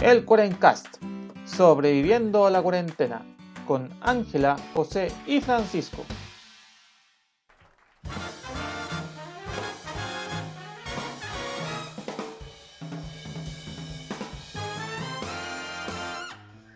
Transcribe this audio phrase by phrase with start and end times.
[0.00, 0.96] El Cuarencast,
[1.46, 3.22] sobreviviendo a la cuarentena,
[3.66, 6.04] con Ángela, José y Francisco.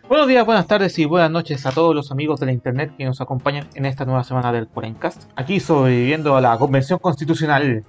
[0.07, 3.05] Buenos días, buenas tardes y buenas noches a todos los amigos de la internet que
[3.05, 5.29] nos acompañan en esta nueva semana del Cuarencast.
[5.35, 7.85] Aquí sobreviviendo a la Convención Constitucional.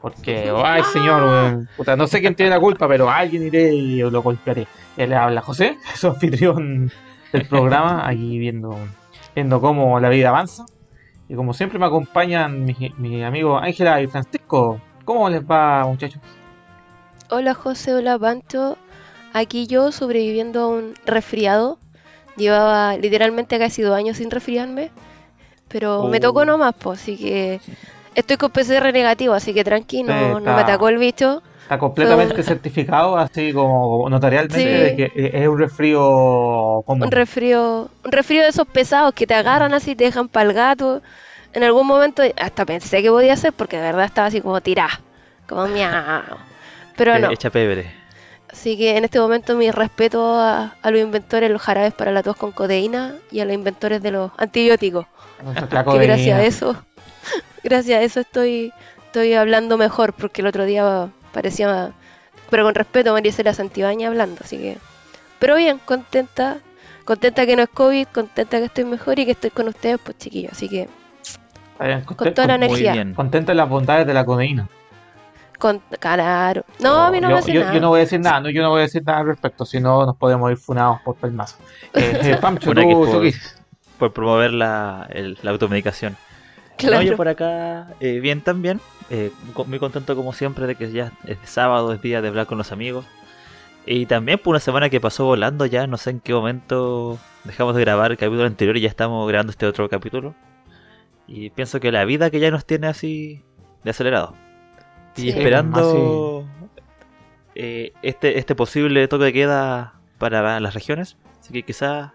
[0.00, 3.98] Porque, ay señor, weón, puta, no sé quién tiene la culpa, pero alguien iré y
[3.98, 4.66] lo golpearé.
[4.96, 6.90] Él habla José, su anfitrión
[7.32, 8.76] del programa, aquí viendo,
[9.34, 10.64] viendo cómo la vida avanza.
[11.28, 14.80] Y como siempre me acompañan mis, mis amigos Ángela y Francisco.
[15.04, 16.20] ¿Cómo les va, muchachos?
[17.30, 18.78] Hola José, hola Pancho.
[19.34, 21.78] Aquí yo sobreviviendo a un resfriado.
[22.36, 24.90] Llevaba literalmente casi dos años sin resfriarme.
[25.68, 26.20] Pero me Oh.
[26.20, 27.60] tocó nomás, pues, así que
[28.18, 31.42] estoy con PCR negativo, así que tranquilo, Sí, no me atacó el bicho.
[31.62, 34.64] Está completamente certificado, así como notarialmente, Sí.
[34.64, 37.04] de que es un resfrío común.
[37.04, 40.48] Un resfrío, un resfrío de esos pesados que te agarran así y te dejan para
[40.48, 41.02] el gato.
[41.52, 45.00] En algún momento hasta pensé que podía ser porque de verdad estaba así como tirada,
[45.48, 46.22] como miau.
[46.96, 47.30] Pero Eh, no.
[47.30, 47.92] Echa pebre.
[48.50, 52.12] Así que en este momento mi respeto a, a los inventores de los jarabes para
[52.12, 55.04] la tos con codeína y a los inventores de los antibióticos.
[55.92, 56.76] Que gracias a eso,
[57.68, 58.72] gracias a eso estoy,
[59.06, 61.92] estoy hablando mejor, porque el otro día parecía,
[62.50, 64.78] pero con respeto, Maricela Santibáñez hablando, así que,
[65.38, 66.58] pero bien, contenta,
[67.04, 70.16] contenta que no es COVID, contenta que estoy mejor y que estoy con ustedes, pues
[70.18, 70.88] chiquillos, así que
[72.16, 73.14] con toda la energía, bien.
[73.14, 74.68] Contento de las bondades de la codeína.
[75.58, 77.74] con, claro, no, a mí no yo, me hace yo- nada.
[77.74, 79.64] yo no voy a decir nada, no, yo no voy a decir nada al respecto,
[79.64, 81.56] si no nos podemos ir funados por pelmazo.
[81.94, 83.32] Eh, eh, Pamcho, tú,
[83.98, 86.16] por- promover la, el- la automedicación.
[86.78, 86.96] Claro.
[86.98, 88.80] No, yo por acá, eh, bien también.
[89.10, 89.30] Eh,
[89.66, 92.72] muy contento como siempre de que ya es sábado, es día de hablar con los
[92.72, 93.04] amigos.
[93.86, 97.74] Y también por una semana que pasó volando ya, no sé en qué momento dejamos
[97.74, 100.34] de grabar el capítulo anterior y ya estamos grabando este otro capítulo.
[101.26, 103.42] Y pienso que la vida que ya nos tiene así
[103.84, 104.34] de acelerado.
[105.16, 105.28] Y Sí.
[105.30, 106.46] esperando
[107.54, 111.16] eh, este, este posible toque de queda para las regiones.
[111.40, 112.12] Así que quizás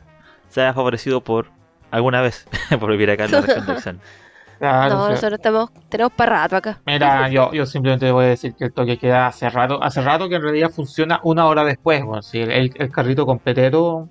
[0.49, 1.47] sea favorecido por
[1.91, 2.47] alguna vez
[2.79, 3.73] por vivir acá en la región de.
[4.63, 6.79] Claro, no, o sea, nosotros estamos, tenemos para rato acá.
[6.85, 10.29] Mira, yo, yo simplemente voy a decir que el toque queda hace rato, hace rato
[10.29, 12.01] que en realidad funciona una hora después.
[12.01, 14.07] Bueno, si el, el- carrito completero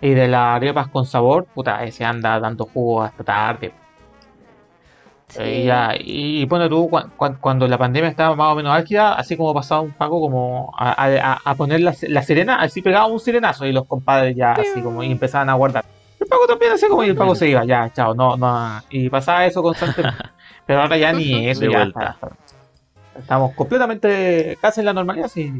[0.00, 3.72] y de las arepas con sabor, puta, ese anda dando jugo hasta tarde.
[5.28, 5.40] Sí.
[5.40, 9.14] Eh, ya, y, y bueno, tú cua- cuando la pandemia estaba más o menos álgida,
[9.14, 13.06] así como pasaba un paco como a, a- a poner la, la sirena, así pegaba
[13.06, 15.84] un sirenazo y los compadres ya así como y empezaban a guardar.
[16.24, 19.08] El paco también así como y el paco se iba, ya, chao, no, no, y
[19.10, 20.18] pasaba eso constantemente.
[20.66, 22.16] Pero ahora ya ni eso, De ya vuelta.
[22.20, 25.52] está- estamos completamente casi en la normalidad, si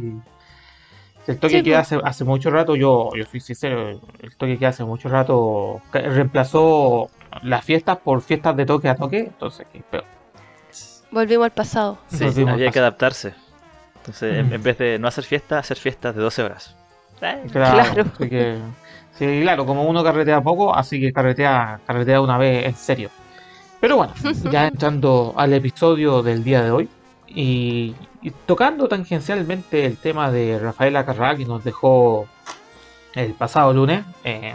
[1.25, 1.81] si el toque Sí, que pues.
[1.81, 7.09] hace, hace mucho rato, yo, yo soy sincero, el toque que hace mucho rato reemplazó
[7.43, 10.05] las fiestas por fiestas de toque a toque, entonces qué peor.
[11.11, 11.99] Volvimos al pasado.
[12.09, 12.83] Sí, Nos vimos había que pasar.
[12.83, 13.35] adaptarse.
[13.97, 14.53] Entonces, en, Mm.
[14.55, 16.77] en vez de no hacer fiestas, hacer fiestas de 12 horas.
[17.21, 18.05] Claro, Claro.
[18.15, 18.59] así que-
[19.19, 23.11] sí, claro, como uno carretea poco, así que carretea, carretea una vez en serio.
[23.81, 24.15] Pero bueno,
[24.51, 26.89] ya entrando al episodio del día de hoy
[27.29, 32.27] y, y tocando tangencialmente el tema de Rafaela Carrá que nos dejó
[33.15, 34.55] el pasado lunes, eh,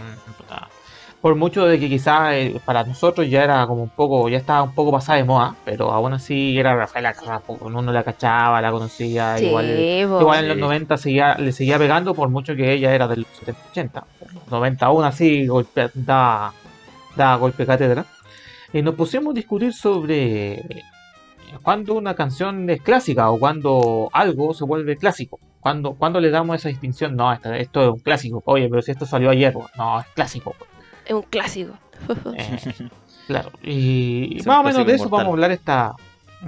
[1.21, 4.63] por mucho de que quizás eh, para nosotros ya era como un poco, ya estaba
[4.63, 7.13] un poco pasada de moda, pero aún así era Rafaela
[7.59, 9.65] uno la cachaba, la conocía, Sí, igual.
[9.69, 10.61] Igual en los Sí.
[10.61, 14.03] 90 seguía, le seguía pegando por mucho que ella era del 70-80.
[14.49, 16.53] 91 así golpe, da,
[17.15, 18.05] da golpe cátedra.
[18.71, 20.63] Y nos pusimos a discutir sobre
[21.63, 25.39] cuándo una canción es clásica o cuando algo se vuelve clásico.
[25.59, 28.41] Cuando, cuando le damos esa distinción, no, esto, esto es un clásico.
[28.45, 30.55] Oye, pero si esto salió ayer, no, es clásico.
[31.09, 31.73] Es un clásico.
[32.37, 32.87] Eh,
[33.27, 35.09] claro, y más o menos de eso inmortal.
[35.11, 35.93] vamos a hablar esta.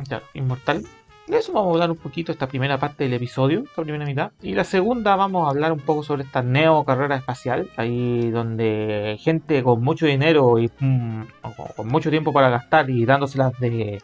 [0.08, 0.84] Claro, inmortal.
[1.28, 4.32] De eso vamos a hablar un poquito esta primera parte del episodio, esta primera mitad.
[4.42, 9.18] Y la segunda vamos a hablar un poco sobre esta neo carrera espacial, ahí donde
[9.20, 14.02] gente con mucho dinero y mm, con- con mucho tiempo para gastar y dándoselas de,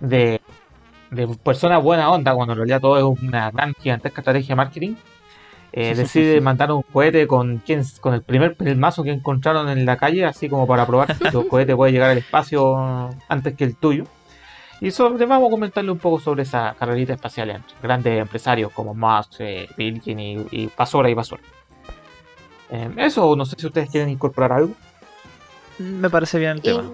[0.00, 0.40] de,
[1.10, 4.94] de personas buena onda, cuando en realidad todo es una gran gigantesca estrategia de marketing.
[5.76, 9.96] Eh, decide mandar un cohete con quien, con el primer pelmazo que encontraron en la
[9.96, 13.74] calle, así como para probar si tu cohete puede llegar al espacio antes que el
[13.76, 14.04] tuyo.
[14.80, 18.94] Y sobre, vamos a comentarle un poco sobre esa carrerita espacial entre grandes empresarios como
[18.94, 21.42] Musk, eh, Pilkin y, y Pasora y Basura.
[22.70, 24.74] Eh, eso, no sé si ustedes quieren incorporar algo.
[25.78, 26.84] Me parece bien el tema.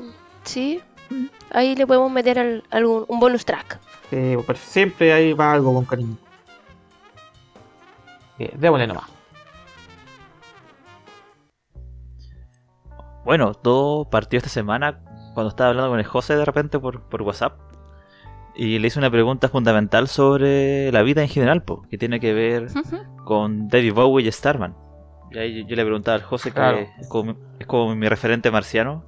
[0.44, 0.81] sí,
[1.53, 3.79] ahí le podemos meter al- algún, un bonus track.
[4.11, 6.17] Pero siempre ahí va algo con cariño.
[8.41, 9.05] Eh, démosle nomás.
[13.23, 15.03] Bueno, todo partió esta semana
[15.35, 17.59] cuando estaba hablando con el José de repente por, por WhatsApp.
[18.57, 22.33] Y le hice una pregunta fundamental sobre la vida en general, po, que tiene que
[22.33, 22.69] ver
[23.25, 24.75] con David Bowie y Starman.
[25.31, 27.33] Y ahí yo le preguntaba al José, que es como,
[27.93, 29.05] es mi referente marciano,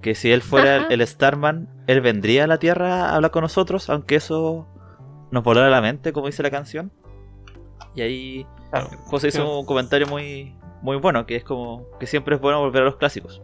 [0.00, 3.90] que si él fuera el Starman, él vendría a la Tierra a hablar con nosotros,
[3.90, 4.66] aunque eso
[5.30, 6.90] nos volara la mente, como dice la canción.
[7.94, 8.88] Y ahí Claro.
[9.06, 9.58] José hizo Sí.
[9.60, 12.96] un comentario muy, muy bueno, que es como que siempre es bueno volver a los
[12.96, 13.40] clásicos.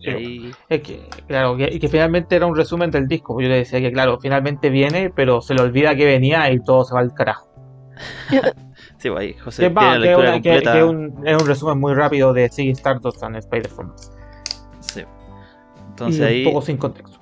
[0.00, 0.10] Y Sí.
[0.10, 3.40] ahí, Es que, claro, que, y que finalmente era un resumen del disco.
[3.40, 6.84] Yo le decía que, claro, finalmente viene, pero se le olvida que venía y todo
[6.84, 7.46] se va al carajo.
[8.98, 10.72] sí, pues ahí José Que, va, tiene la que lectura una- que- completa.
[10.72, 13.92] que es un, es un resumen muy rápido de Ziggy Stardust and Spider-Man.
[14.80, 15.00] Sí.
[15.00, 16.44] Y Entonces un ahí...
[16.44, 17.19] poco sin contexto.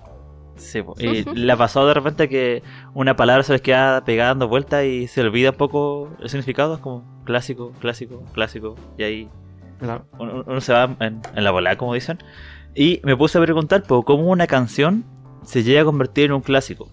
[0.59, 2.63] Sí, y le ha pasado de repente que
[2.95, 6.81] una palabra se les queda pegando vuelta y se olvida un poco el significado, es
[6.81, 9.29] como clásico, clásico, clásico, y ahí
[9.79, 10.07] Claro.
[10.19, 12.19] uno, uno se va en, en la bola, como dicen.
[12.75, 15.05] Y me puse a preguntar, ¿cómo una canción
[15.45, 16.89] se llega a convertir en un clásico?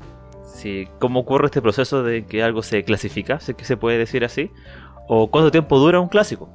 [0.45, 3.97] Si, ¿Cómo ocurre este proceso de que algo se clasifica, si es que se puede
[3.97, 4.51] decir así?
[5.07, 6.49] ¿O cuánto tiempo dura un clásico?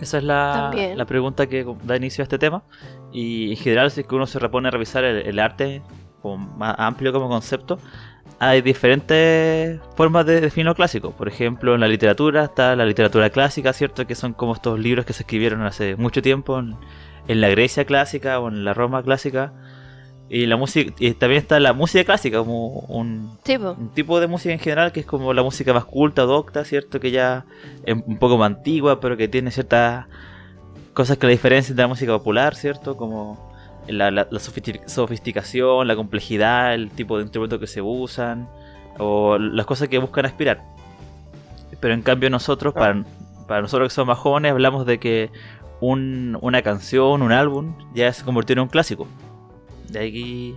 [0.00, 2.62] Esa es la, la pregunta que da inicio a este tema.
[3.12, 5.82] Y en general, si es que uno se repone a revisar el, el arte
[6.22, 7.78] como más amplio como concepto,
[8.38, 11.10] hay diferentes formas de definir lo clásico.
[11.12, 14.06] Por ejemplo, en la literatura está la literatura clásica, ¿cierto?
[14.06, 16.74] Que son como estos libros que se escribieron hace mucho tiempo en,
[17.28, 19.52] en la Grecia clásica o en la Roma clásica.
[20.32, 23.72] Y la música y también está la música clásica como un, Sí, po.
[23.72, 27.00] un tipo de música en general que es como la música más culta, docta, ¿cierto?
[27.00, 27.44] Que ya
[27.84, 30.06] es un poco más antigua, pero que tiene ciertas
[30.94, 32.96] cosas que la diferencian de la música popular, ¿cierto?
[32.96, 33.49] Como
[33.88, 38.48] la, la- la sofistic- sofisticación, la complejidad, el tipo de instrumentos que se usan,
[38.98, 40.62] o las cosas que buscan aspirar.
[41.80, 43.04] Pero en cambio nosotros, para,
[43.48, 45.30] para nosotros que somos más jóvenes, hablamos de que
[45.80, 49.06] un- una canción, un álbum, ya se convirtió en un clásico.
[49.88, 50.56] De aquí...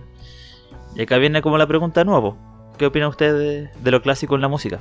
[0.96, 2.36] Y acá viene como la pregunta de nuevo.
[2.78, 4.80] ¿Qué opina usted de, de lo clásico en la música?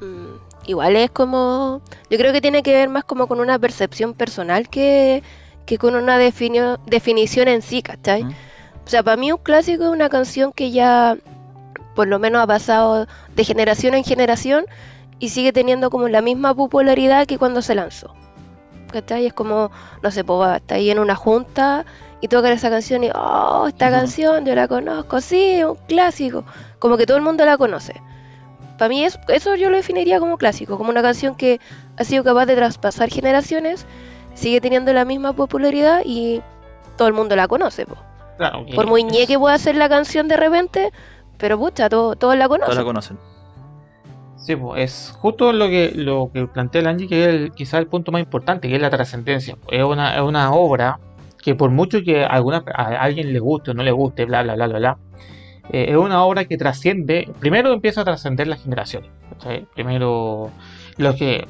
[0.00, 0.36] Mm,
[0.66, 1.80] Igual es como.
[2.10, 5.22] Yo creo que tiene que ver más como con una percepción personal que,
[5.66, 8.22] que con una definición en sí, ¿cachai?
[8.84, 11.16] O sea, para mí un clásico es una canción que ya
[11.94, 14.64] por lo menos ha pasado de generación en generación
[15.18, 18.14] y sigue teniendo como la misma popularidad que cuando se lanzó.
[18.92, 19.26] ¿Cachai?
[19.26, 19.70] Es como,
[20.02, 21.84] no sé, pues está ahí en una junta
[22.20, 26.44] y tocan esa canción y, oh, esta canción yo la conozco, sí, un clásico.
[26.78, 28.00] Como que todo el mundo la conoce.
[28.78, 31.60] Para mí es- eso yo lo definiría como clásico, como una canción que
[31.98, 33.86] ha sido capaz de traspasar generaciones,
[34.36, 36.40] sigue teniendo la misma popularidad y
[36.96, 37.84] todo el mundo la conoce.
[37.86, 37.96] po.
[38.38, 40.92] Claro, Por muy ñe que pueda ser la canción de repente,
[41.38, 42.76] pero pucha, todo- todos la Todos conocen.
[42.78, 43.18] la conocen.
[44.36, 47.78] Sí, pues, es justo lo que lo que plantea el Angie, que es el- quizá
[47.78, 49.56] el punto más importante, que es la trascendencia.
[49.70, 51.00] Es una, es una obra
[51.42, 54.42] que por mucho que a, alguna, a alguien le guste o no le guste, bla,
[54.42, 54.98] bla, bla, bla, bla,
[55.70, 59.10] eh, es una obra que trasciende, primero empieza a trascender las generaciones.
[59.74, 60.50] Primero,
[60.96, 61.46] los que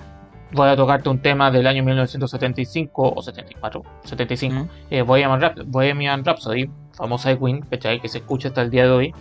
[0.52, 4.68] voy a tocarte un tema del año 1975 o 74, 75, ¿Mm?
[4.90, 8.00] eh, Bohemian, Rhap- Bohemian Rhapsody, famosa de Queen, ¿cachai?
[8.00, 9.14] que se escucha hasta el día de hoy.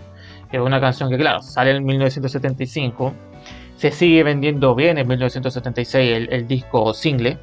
[0.51, 3.13] Es una canción que, claro, sale en 1975,
[3.75, 7.38] se sigue vendiendo bien en 1976 el, el disco single.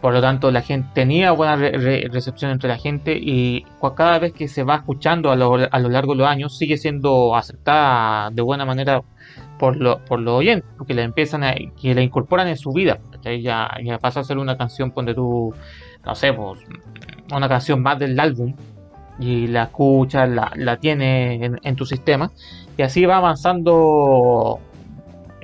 [0.00, 4.18] Por lo tanto, la gente tenía buena re- re- recepción entre la gente y cada
[4.18, 7.36] vez que se va escuchando a lo, a lo largo de los años sigue siendo
[7.36, 9.02] aceptada de buena manera
[9.60, 12.98] por, lo, por los oyentes, porque la empiezan a, que la incorporan en su vida.
[13.12, 13.42] ¿cachai?
[13.42, 15.54] Ya, ya pasa a ser una canción, donde tú,
[16.04, 16.60] no sé, pues,
[17.30, 18.54] una canción más del álbum
[19.18, 22.32] y la escuchas, la, la tienes en, en tu sistema
[22.78, 24.58] y así va avanzando,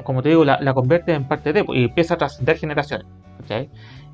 [0.03, 3.07] como te digo, la, la convierte en parte de y empieza a trascender generaciones.
[3.41, 3.69] ¿cachai?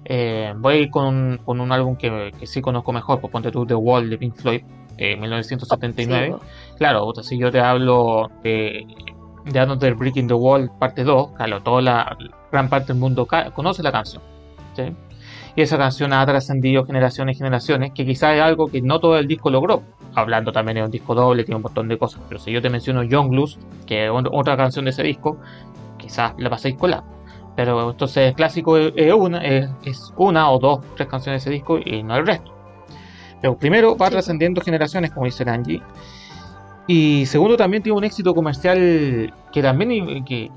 [0.05, 3.53] Eh, voy a ir con, con un álbum que, que sí conozco mejor, pues ponte
[3.53, 4.63] tú The Wall de Pink Floyd,
[4.99, 6.27] eh, 1979.
[6.27, 6.41] Sí, po.
[6.77, 8.85] Claro, o sea, si yo te hablo de,
[9.45, 12.17] de Another Brick in the Wall, parte 2, claro, toda la
[12.51, 14.23] gran parte del mundo conoce la canción.
[14.75, 14.85] ¿sí?
[15.57, 19.19] Y esa canción ha trascendido generaciones y generaciones, que quizás es algo que no todo
[19.19, 19.83] el disco logró.
[20.15, 22.23] Hablando también de un disco doble, tiene un montón de cosas.
[22.29, 25.39] Pero si yo te menciono Young Blues, que es ot- otra canción de ese disco,
[25.99, 27.05] quizás la paséis colada.
[27.55, 31.51] Pero entonces el clásico es es una, es, es una o dos, tres canciones de
[31.51, 32.51] ese disco y no el resto.
[33.43, 34.13] Pero primero va Sí.
[34.13, 35.83] trascendiendo generaciones, como dice Angie.
[36.87, 40.51] Y segundo, también tiene un éxito comercial que también y- que,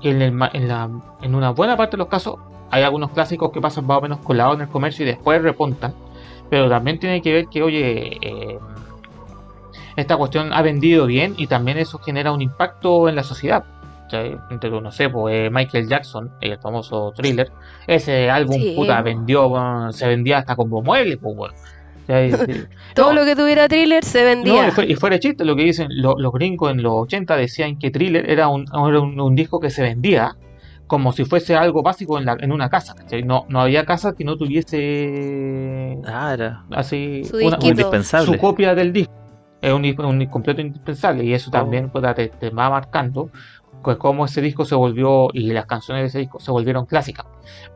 [0.00, 0.90] que en, el ma- en la-
[1.22, 2.36] en una buena parte de los casos
[2.70, 5.94] hay algunos clásicos que pasan más o menos colados en el comercio y después repuntan.
[6.50, 8.58] Pero también tiene que ver que, oye, eh,
[9.96, 13.64] esta cuestión ha vendido bien y también eso genera un impacto en la sociedad.
[14.50, 17.52] Entre, no sé, pues, eh, Michael Jackson, el famoso thriller,
[17.86, 19.52] ese álbum, Sí, puta, vendió,
[19.92, 21.52] se vendía hasta como mueble, pues, weón.
[22.94, 24.62] Todo No, lo que tuviera thriller se vendía.
[24.62, 26.92] no, y, fue- y fuera de chiste, lo que dicen lo- los gringos en los
[26.94, 30.36] 80 decían que Thriller era un, era un, un disco que se vendía
[30.86, 32.94] como si fuese algo básico en, la, en una casa.
[33.24, 37.64] No, no había casa que no tuviese Ah, era así Su una- disquito.
[37.64, 38.26] un- indispensable.
[38.26, 39.12] su copia del disco.
[39.60, 41.52] Es un, un completo indispensable y eso Oh.
[41.52, 43.30] también puta, te, te va marcando
[43.82, 47.26] pues cómo ese disco se volvió y las canciones de ese disco se volvieron clásicas.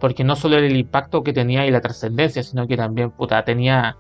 [0.01, 3.45] Porque no solo era el impacto que tenía y la trascendencia, sino que también puta,
[3.45, 3.97] tenía,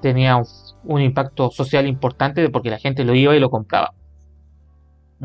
[0.00, 0.44] tenía un,
[0.84, 3.92] un impacto social importante porque la gente lo iba y lo compraba.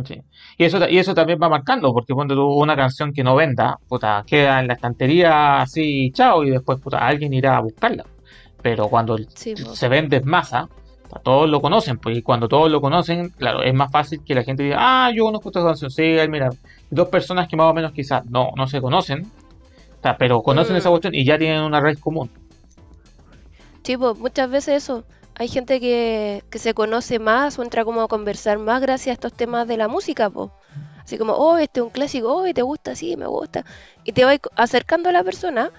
[0.03, 0.21] Sí.
[0.57, 3.77] Y, eso, y eso también va marcando, porque cuando tú una canción que no venda,
[3.87, 8.03] puta, queda en la estantería así, chao, y después puta, alguien irá a buscarla.
[8.61, 10.67] Pero cuando Sí, se vende en masa,
[11.23, 14.43] todos lo conocen, pues, y cuando todos lo conocen, claro, es más fácil que la
[14.43, 16.49] gente diga, ah, yo conozco esta canción, sí, mira,
[16.89, 19.31] dos personas que más o menos quizás no, no se conocen,
[20.19, 20.77] pero conocen Mm.
[20.77, 22.29] esa cuestión y ya tienen una raíz común.
[23.85, 25.03] Sí, po, muchas veces eso.
[25.35, 29.13] Hay gente que, que se conoce más o entra como a conversar más gracias a
[29.13, 30.51] estos temas de la música, po.
[31.03, 32.95] Así como, oh, este es un clásico, oh, ¿te gusta?
[32.95, 33.65] Sí, me gusta.
[34.03, 35.71] Y te vas acercando a la persona.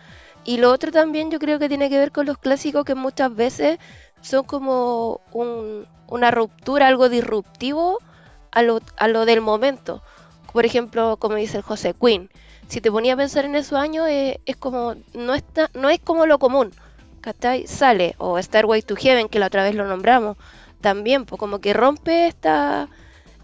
[0.44, 3.34] Y lo otro también yo creo que tiene que ver con los clásicos que muchas
[3.34, 3.78] veces
[4.20, 7.98] son como un- una ruptura, algo disruptivo
[8.52, 10.02] a lo, a lo del momento.
[10.52, 12.30] Por ejemplo, como dice el José Quinn,
[12.68, 16.00] si te ponía a pensar en esos años, eh, es como, no, está, no es
[16.00, 16.72] como lo común.
[17.26, 17.66] ¿Cachai?
[17.66, 20.36] Sale, o Starway to Heaven, que la otra vez lo nombramos,
[20.80, 22.88] también, pues como que rompe esta,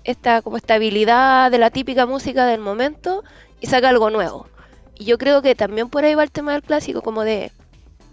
[0.04, 3.24] esta como estabilidad de la típica música del momento
[3.60, 4.46] y saca algo nuevo.
[4.96, 7.50] Y yo creo que también por ahí va el tema del clásico, como de,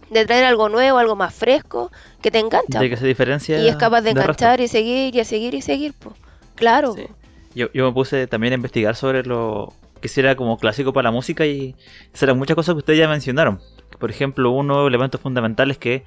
[0.10, 2.80] de traer algo nuevo, algo más fresco, que te engancha.
[2.80, 5.62] de que se diferencia y es capaz de enganchar y seguir y a seguir y
[5.62, 6.16] seguir, pues.
[6.56, 7.04] Claro, Sí.
[7.04, 7.16] po.
[7.54, 11.12] Yo, yo me puse también a investigar sobre lo que era como clásico para la
[11.12, 11.76] música y
[12.14, 13.60] serán muchas cosas que ustedes ya mencionaron.
[14.00, 16.04] Por ejemplo, uno elemento fundamental es que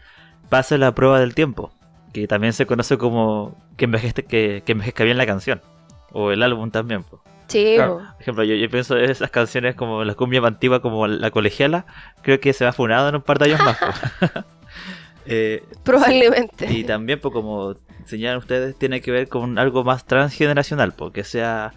[0.49, 1.73] pase la prueba del tiempo,
[2.13, 5.61] que también se conoce como que envejezca, que, que envejezca bien la canción,
[6.13, 7.05] o el álbum también.
[7.05, 7.23] po.
[7.49, 7.99] sí, Claro.
[7.99, 8.05] po.
[8.13, 11.87] Por ejemplo, yo, yo pienso en esas canciones como la cumbia antigua, como la colegiala,
[12.23, 13.79] creo que se va funado en un par de años más.
[15.25, 16.73] Eh, probablemente.
[16.73, 21.73] y también, pues, como señalan ustedes, tiene que ver con algo más transgeneracional, porque sea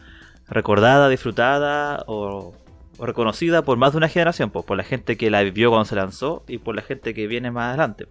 [0.47, 2.53] recordada, disfrutada o
[2.99, 5.95] reconocida por más de una generación, pues, por la gente que la vivió cuando se
[5.95, 8.07] lanzó y por la gente que viene más adelante.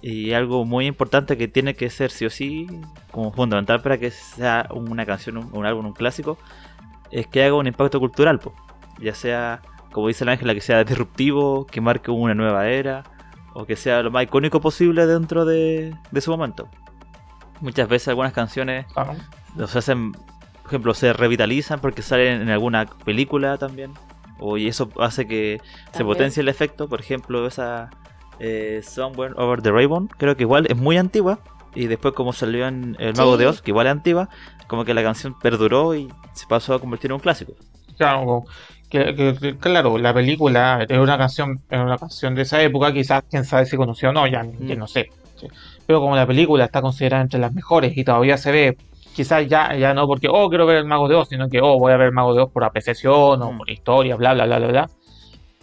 [0.00, 2.66] Y algo muy importante que tiene que ser sí o sí,
[3.10, 6.38] como fundamental para que sea una canción, un, un álbum, un clásico,
[7.10, 8.54] es que haga un impacto cultural, pues.
[9.00, 9.62] ya sea,
[9.92, 13.04] como dice el Ángela, que sea disruptivo, que marque una nueva era,
[13.54, 16.68] o que sea lo más icónico posible dentro de, de su momento.
[17.60, 18.86] Muchas veces algunas canciones
[19.56, 20.12] los hacen,
[20.68, 23.92] por ejemplo, se revitalizan porque salen en alguna película también.
[24.38, 25.60] O, y eso hace que
[25.92, 26.88] se potencie el efecto.
[26.88, 27.88] Por ejemplo, esa
[28.38, 31.40] eh, Somewhere Over the Rainbow, creo que igual es muy antigua.
[31.74, 33.38] Y después como salió en El Mago Sí.
[33.40, 34.28] de Oz, que igual es antigua,
[34.66, 37.52] como que la canción perduró y se pasó a convertir en un clásico.
[37.96, 38.44] Claro,
[38.90, 42.92] que, que- que- claro, la película es una canción, es una canción de esa época,
[42.92, 44.78] quizás quién sabe si conoció o no, ya, ya Mm.
[44.78, 45.10] no sé.
[45.36, 45.46] sí.
[45.86, 48.76] Pero como la película está considerada entre las mejores y todavía se ve,
[49.18, 51.76] quizás ya, ya no porque, oh, quiero ver el Mago de Oz, sino que, oh,
[51.76, 53.58] voy a ver el Mago de Oz por apreciación o Mm.
[53.58, 54.90] por historia, bla, bla, bla, bla, bla.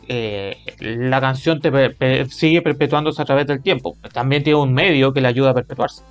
[0.09, 3.95] Eh, la canción te per- per- sigue perpetuándose a través del tiempo.
[4.13, 6.03] También tiene un medio que le ayuda a perpetuarse,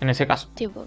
[0.00, 0.48] en ese caso.
[0.54, 0.84] Tipo.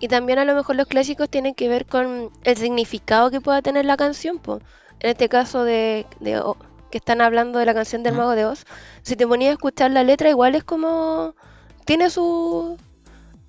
[0.00, 3.62] Y también a lo mejor los clásicos tienen que ver con el significado que pueda
[3.62, 4.58] tener la canción, po.
[4.98, 6.06] En este caso de,
[6.90, 8.14] que están hablando de la canción del.
[8.16, 8.64] Mago de Oz,
[9.02, 11.34] si te ponías a escuchar la letra igual es como
[11.84, 12.76] tiene su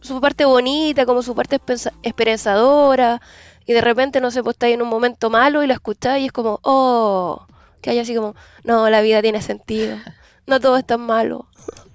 [0.04, 1.60] su parte bonita, como su parte
[2.04, 3.22] esperanzadora
[3.66, 6.26] y de repente no sé, pues estás en un momento malo y la escuchás y
[6.26, 7.46] es como, "Oh",
[7.82, 9.98] que hay así como, "No, la vida tiene sentido.
[10.46, 11.46] No todo es tan malo."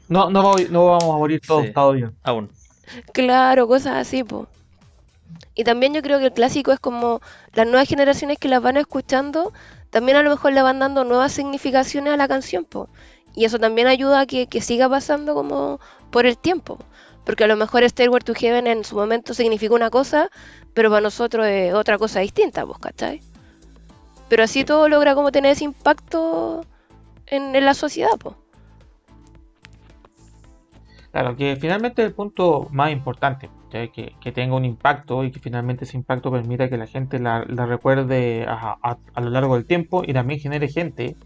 [0.08, 1.72] No, no, voy- no vamos a morir todos Sí.
[1.74, 2.16] todo bien.
[2.22, 2.50] Aún.
[3.12, 4.46] Claro, cosas así, po.
[5.54, 7.20] Y también yo creo que el clásico es como
[7.52, 9.52] las nuevas generaciones que las van escuchando,
[9.90, 12.88] también a lo mejor le van dando nuevas significaciones a la canción, po.
[13.34, 15.78] Y eso también ayuda a que, que siga pasando como
[16.10, 16.78] por el tiempo.
[17.28, 20.30] Porque a lo mejor Stairway to Heaven en su momento significó una cosa,
[20.74, 23.22] pero para nosotros es otra cosa distinta, pues, ¿cachai?
[24.28, 26.66] Pero así todo logra como tener ese impacto
[27.26, 28.36] en, en la sociedad, pues.
[31.12, 33.90] Claro, que finalmente el punto más importante, ¿cachai?
[33.92, 37.44] que, que tenga un impacto y que finalmente ese impacto permita que la gente la,
[37.48, 41.18] la recuerde a, a- a lo largo del tiempo y también genere gente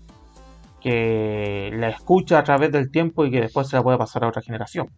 [0.81, 4.29] que la escucha a través del tiempo y que después se la pueda pasar a
[4.29, 4.89] otra generación.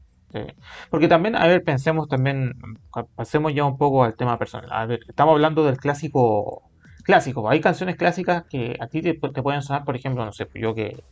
[0.90, 2.54] Porque también, a ver, pensemos también,
[3.14, 4.68] pasemos ya un poco al tema personal.
[4.72, 6.62] A ver, estamos hablando del clásico
[7.04, 7.48] clásico.
[7.48, 10.74] Hay canciones clásicas que a ti te, te pueden sonar, por ejemplo, no sé, yo
[10.74, 11.04] que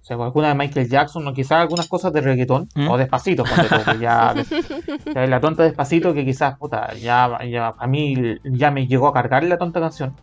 [0.00, 2.88] o sea, alguna de Michael Jackson o quizás algunas cosas de reggaetón ¿Mm?
[2.88, 3.44] o despacito,
[4.00, 4.34] ya,
[5.14, 9.12] ya la tonta despacito que quizás, puta, ya, ya a mí ya me llegó a
[9.12, 10.14] cargar la tonta canción.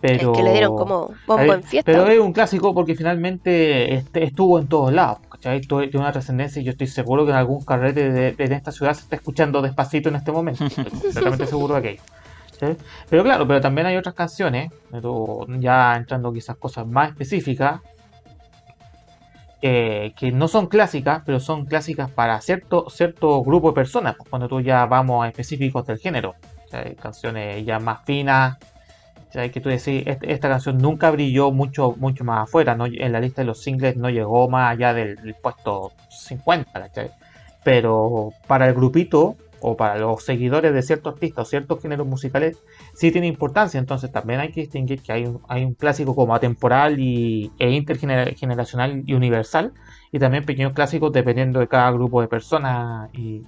[0.00, 1.90] Pero, Es que le dieron como bombo ver, en fiesta.
[1.90, 5.18] pero es un clásico porque finalmente este, estuvo en todos lados.
[5.46, 5.60] ¿Cachai?
[5.60, 8.72] Esto Tiene una trascendencia y yo estoy seguro que en algún carrete de, de esta
[8.72, 10.64] ciudad se está escuchando despacito en este momento.
[10.66, 12.02] Estoy completamente seguro de aquello.
[12.58, 12.66] ¿sí?
[13.08, 17.80] Pero claro, pero también hay otras canciones, pero ya entrando quizás cosas más específicas,
[19.62, 24.28] eh, que no son clásicas, pero son clásicas para cierto, cierto grupo de personas, pues,
[24.28, 26.34] cuando tú ya vamos a específicos del género.
[27.00, 28.58] Canciones ya más finas,
[29.50, 32.86] que tú decís, "Este- esta canción nunca brilló mucho, mucho más afuera, ¿no?
[32.86, 37.10] en la lista de los singles no llegó más allá del, del puesto 50, ¿cachai?
[37.64, 42.58] pero para el grupito o para los seguidores de ciertos artistas o ciertos géneros musicales
[42.94, 46.34] sí tiene importancia, entonces también hay que distinguir que hay un, hay un clásico como
[46.34, 49.72] atemporal y, e intergeneracional y universal
[50.12, 53.42] y también pequeños clásicos dependiendo de cada grupo de personas y,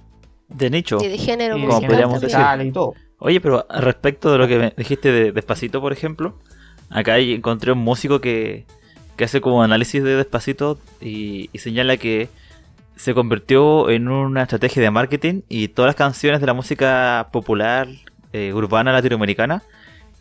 [0.49, 0.97] De nicho.
[1.01, 2.39] Y de género y musical podríamos decir.
[2.65, 2.95] y todo.
[3.19, 6.39] Oye, pero respecto de lo que me dijiste de Despacito, por ejemplo,
[6.89, 8.65] acá encontré un músico que,
[9.17, 12.29] que hace como análisis de Despacito y, y señala que
[12.95, 17.87] se convirtió en una estrategia de marketing y todas las canciones de la música popular
[18.33, 19.63] eh, urbana latinoamericana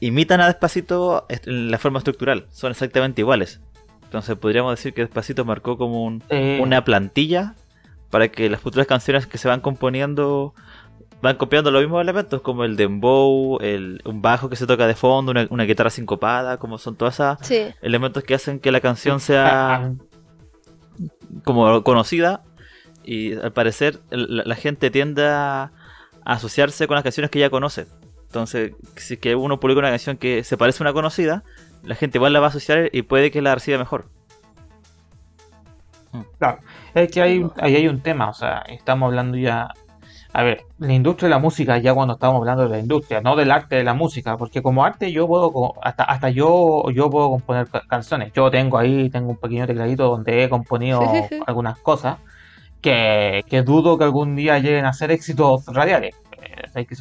[0.00, 3.60] imitan a Despacito en la forma estructural, son exactamente iguales.
[4.04, 7.54] Entonces podríamos decir que Despacito marcó como un, Eh, una plantilla
[8.10, 10.54] para que las futuras canciones que se van componiendo
[11.20, 14.94] van copiando los mismos elementos como el dembow, el, un bajo que se toca de
[14.94, 18.80] fondo, una, una guitarra sincopada, como son todos esos Sí, elementos que hacen que la
[18.80, 19.92] canción sea
[21.44, 22.42] como conocida
[23.04, 25.72] y al parecer la, la gente tiende a, a
[26.24, 27.86] asociarse con las canciones que ya conoce.
[28.26, 31.44] Entonces, si es que uno publica una canción que se parece a una conocida,
[31.82, 34.10] la gente igual la va a asociar y puede que la reciba mejor.
[36.38, 36.60] Claro,
[36.94, 39.68] es que hay, ahí hay un tema, o sea, estamos hablando ya,
[40.32, 43.34] a ver, la industria de la música, ya cuando estamos hablando de la industria, no
[43.34, 47.30] del arte de la música, porque como arte yo puedo, hasta, hasta yo, yo puedo
[47.30, 51.00] componer ca- canciones, yo tengo ahí, tengo un pequeño tecladito donde he componido
[51.46, 52.18] algunas cosas
[52.80, 56.94] que, que dudo que algún día lleguen a ser éxitos radiales, eh, hay que.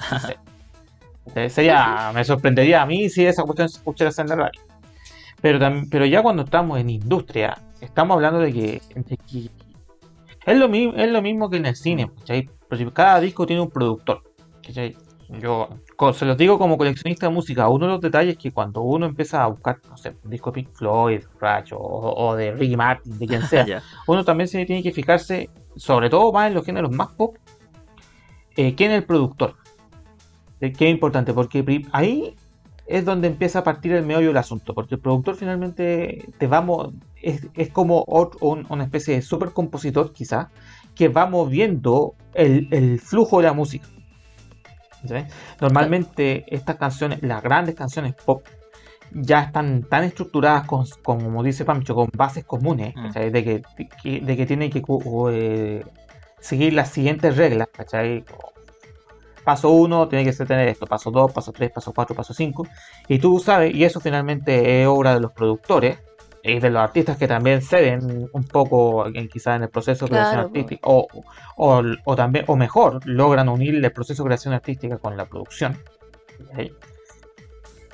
[1.36, 4.62] Eh, Sería, me sorprendería a mí si esa cuestión se escuchara en la radio.
[5.42, 5.60] Pero,
[5.92, 9.50] pero ya cuando estamos en industria, estamos hablando de que, de que
[10.48, 12.50] es, lo mismo, es lo mismo que en el cine, ¿cachai?
[12.68, 14.24] Porque cada disco tiene un productor.
[14.66, 14.96] ¿cachai?
[15.40, 15.70] Yo
[16.14, 19.06] se los digo como coleccionista de música, uno de los detalles es que cuando uno
[19.06, 22.78] empieza a buscar, no sé, un disco de Pink Floyd, Rush o, o de Ricky
[22.78, 26.66] Martin, de quien sea, uno también se tiene que fijarse, sobre todo más en los
[26.66, 27.36] géneros más pop,
[28.56, 29.56] eh, quién es el productor.
[30.62, 32.36] Eh, Qué es importante, porque ahí
[32.88, 36.94] es donde empieza a partir el meollo del asunto, porque el productor finalmente te vamos,
[37.22, 38.04] es, es como
[38.42, 40.48] un- una especie de super compositor quizás,
[40.96, 43.88] que va moviendo el, el flujo de la música.
[45.08, 45.16] ¿sí?
[45.62, 48.44] Normalmente estas canciones, las grandes canciones pop,
[49.12, 53.12] ya están tan estructuradas con, con, como dice Pancho, con bases comunes, Mm.
[53.32, 54.84] de, que, de que- de que tienen que
[55.32, 55.84] eh,
[56.40, 58.24] seguir las siguientes reglas, ¿cachai?
[59.46, 62.68] Paso 1 tiene que ser tener esto, paso 2, paso 3, paso 4, paso 5.
[63.08, 66.00] Y tú sabes, y eso finalmente es obra de los productores
[66.48, 70.12] y de los artistas que también ceden un poco en, quizás en el proceso de
[70.12, 70.58] creación Claro, po.
[70.60, 71.08] artística o,
[71.58, 75.78] o, o también, o mejor, logran unir el proceso de creación artística con la producción.
[76.52, 76.72] ¿ok?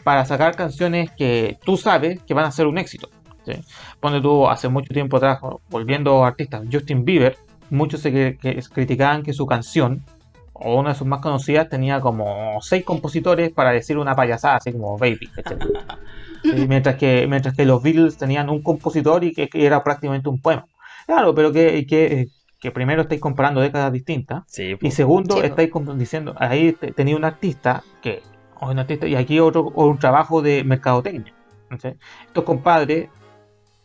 [0.03, 3.09] Para sacar canciones que tú sabes que van a ser un éxito.
[3.45, 3.53] ¿sí?
[3.99, 5.39] Ponte tú hace mucho tiempo atrás,
[5.69, 7.37] volviendo a artistas, Justin Bieber,
[7.69, 10.03] muchos se que- que criticaban que su canción,
[10.51, 14.71] o una de sus más conocidas, tenía como seis compositores para decir una payasada, así
[14.71, 15.29] como Baby.
[16.43, 20.29] Sí, mientras, que, mientras que los Beatles tenían un compositor y que, que era prácticamente
[20.29, 20.65] un poema.
[21.05, 22.27] Claro, pero que, que,
[22.59, 24.43] que primero estáis comparando décadas distintas.
[24.47, 24.91] Sí, Y po.
[24.91, 28.21] segundo, Sí, estáis diciendo, ahí te- tenía un artista que,
[28.59, 31.33] o un artista, y aquí otro, un trabajo de mercadotecnia.
[31.69, 31.95] ¿cachai?
[32.27, 33.09] Estos compadres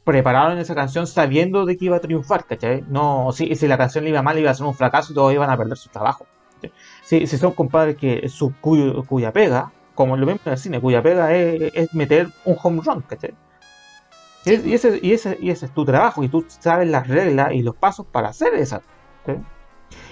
[0.05, 2.83] prepararon esa canción sabiendo de que iba a triunfar, ¿cachai?
[2.89, 5.33] No, si, si la canción le iba mal, iba a ser un fracaso y todos
[5.33, 6.27] iban a perder su trabajo.
[7.05, 10.81] Si, si son compadres que su cuyo- cuya pega, como lo mismo en el cine,
[10.81, 13.35] cuya pega es, es meter un home run, ¿cachai?
[14.45, 17.09] Y, es- y ese, y, ese, y ese es tu trabajo, y tú sabes las
[17.09, 18.81] reglas y los pasos para hacer esa.
[19.27, 19.43] ¿cachai?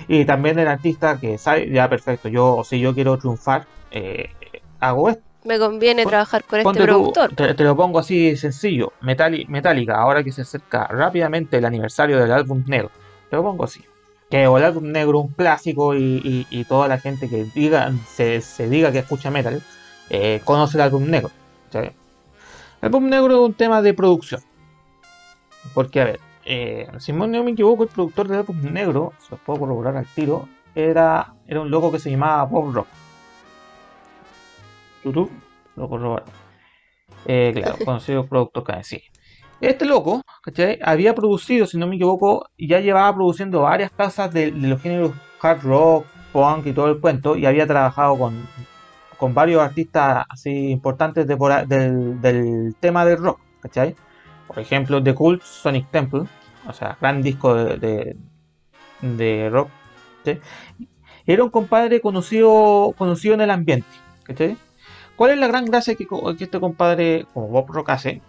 [0.09, 4.31] Y también el artista que sabe, ya perfecto, yo si yo quiero triunfar, eh,
[4.81, 5.23] hago esto.
[5.45, 7.35] me conviene Pon- trabajar con este tú, productor.
[7.37, 8.93] te, te lo pongo así sencillo.
[9.03, 12.91] Metali- Metallica, ahora que se acerca rápidamente el aniversario del álbum negro.
[13.31, 13.85] Te lo pongo así.
[14.29, 18.69] que el álbum negro un clásico y, y, toda la gente que diga se, se
[18.69, 19.63] diga que escucha metal
[20.11, 21.31] eh, conoce el álbum negro.
[21.73, 21.93] El
[22.81, 24.41] álbum negro es un tema de producción.
[25.75, 29.41] Porque, a ver, eh, si no me equivoco, el productor del álbum negro, se los
[29.41, 32.87] puedo corroborar al tiro, era, era un loco que se llamaba Bob Rock.
[35.05, 35.31] YouTube
[35.77, 36.25] lo corrobora.
[37.27, 39.03] Eh, claro, conocido productor que sí.
[39.61, 40.79] Este loco, ¿cachai?
[40.83, 45.63] Había producido, si no me equivoco, ya llevaba produciendo varias casas de, los géneros hard
[45.63, 48.47] rock, punk y todo el cuento, y había trabajado con,
[49.19, 53.95] con varios artistas así importantes del, tema del rock, ¿cachai?
[54.47, 56.25] Por ejemplo, The Cult, Sonic Temple,
[56.67, 58.17] o sea, gran disco de,
[59.01, 59.71] de, rock,
[61.27, 63.89] Era un compadre conocido, conocido en el ambiente,
[64.23, 64.57] ¿cachai?
[65.17, 68.23] ¿Cuál es la gran gracia que, que este compadre, como Bob Rock hace?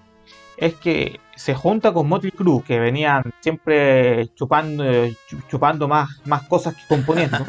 [0.58, 4.84] es que se junta con Motley Crue, que venían siempre chupando,
[5.47, 7.38] chupando más, más cosas que componiendo.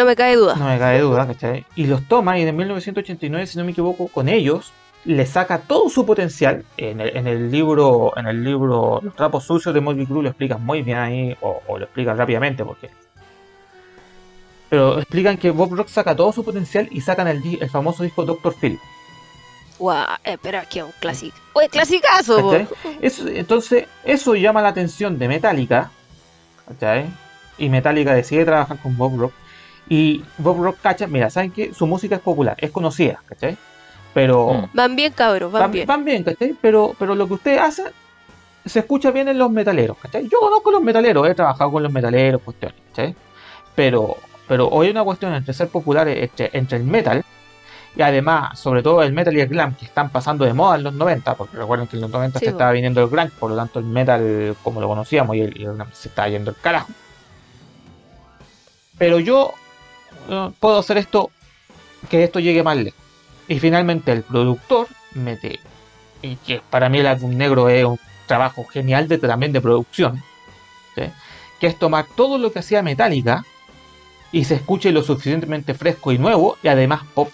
[0.00, 0.54] No me cae duda.
[0.56, 1.66] No me cae duda, ¿cachai?
[1.76, 4.72] Y los toma y en 1989, si no me equivoco, con ellos
[5.04, 6.64] le saca todo su potencial.
[6.78, 10.80] En el, libro, en el libro Los trapos sucios de Motley Crue lo explican muy
[10.80, 12.88] bien ahí, o, lo explican rápidamente, porque
[14.70, 18.24] pero explican que Bob Rock saca todo su potencial y sacan el, el famoso disco
[18.24, 18.78] Doctor Phil.
[19.78, 21.36] Guau, espera, que un clásico.
[21.52, 22.54] Oye, clasicazo,
[23.02, 25.90] eso, Entonces, eso llama la atención de Metallica.
[26.66, 27.10] ¿cachai?
[27.58, 29.34] Y Metallica decide trabajar con Bob Rock.
[29.90, 31.74] Y Bob Rock cacha, mira, ¿saben qué?
[31.74, 33.58] Su música es popular, es conocida, ¿cachai?
[34.14, 34.54] Pero.
[34.54, 34.68] Mm.
[34.72, 35.86] Van bien, cabros, van, bien.
[35.86, 36.54] Van bien, ¿cachai?
[36.60, 37.86] Pero, pero lo que ustedes hacen
[38.64, 40.28] se escucha bien en los metaleros, ¿cachai?
[40.28, 43.16] Yo conozco los metaleros, he trabajado con los metaleros, cuestiones, ¿cachai?
[43.74, 47.24] Pero, pero hoy hay una cuestión entre ser popular entre, entre el metal
[47.96, 50.84] y además, sobre todo el metal y el glam, que están pasando de moda en
[50.84, 53.56] los 90, porque recuerden que en los 90 se estaba viniendo el grunge, por lo
[53.56, 56.92] tanto el metal como lo conocíamos y el, glam se estaba yendo el carajo.
[58.96, 59.54] Pero yo
[60.58, 61.30] puedo hacer esto,
[62.08, 63.00] que esto llegue más lejos.
[63.48, 65.58] Y finalmente el productor mete,
[66.22, 70.22] y que para mí el álbum negro es un trabajo genial de, también de producción,
[70.94, 73.44] que es tomar todo lo que hacía Metallica
[74.32, 77.30] y se escuche lo suficientemente fresco y nuevo y además pop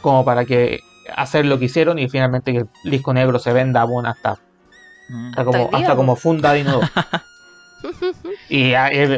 [0.00, 0.80] como para que
[1.14, 4.38] hacer lo que hicieron y finalmente que el disco negro se venda aún hasta,
[5.08, 5.32] mm.
[5.72, 6.88] hasta, como, funda de inodoro.
[8.48, 8.72] y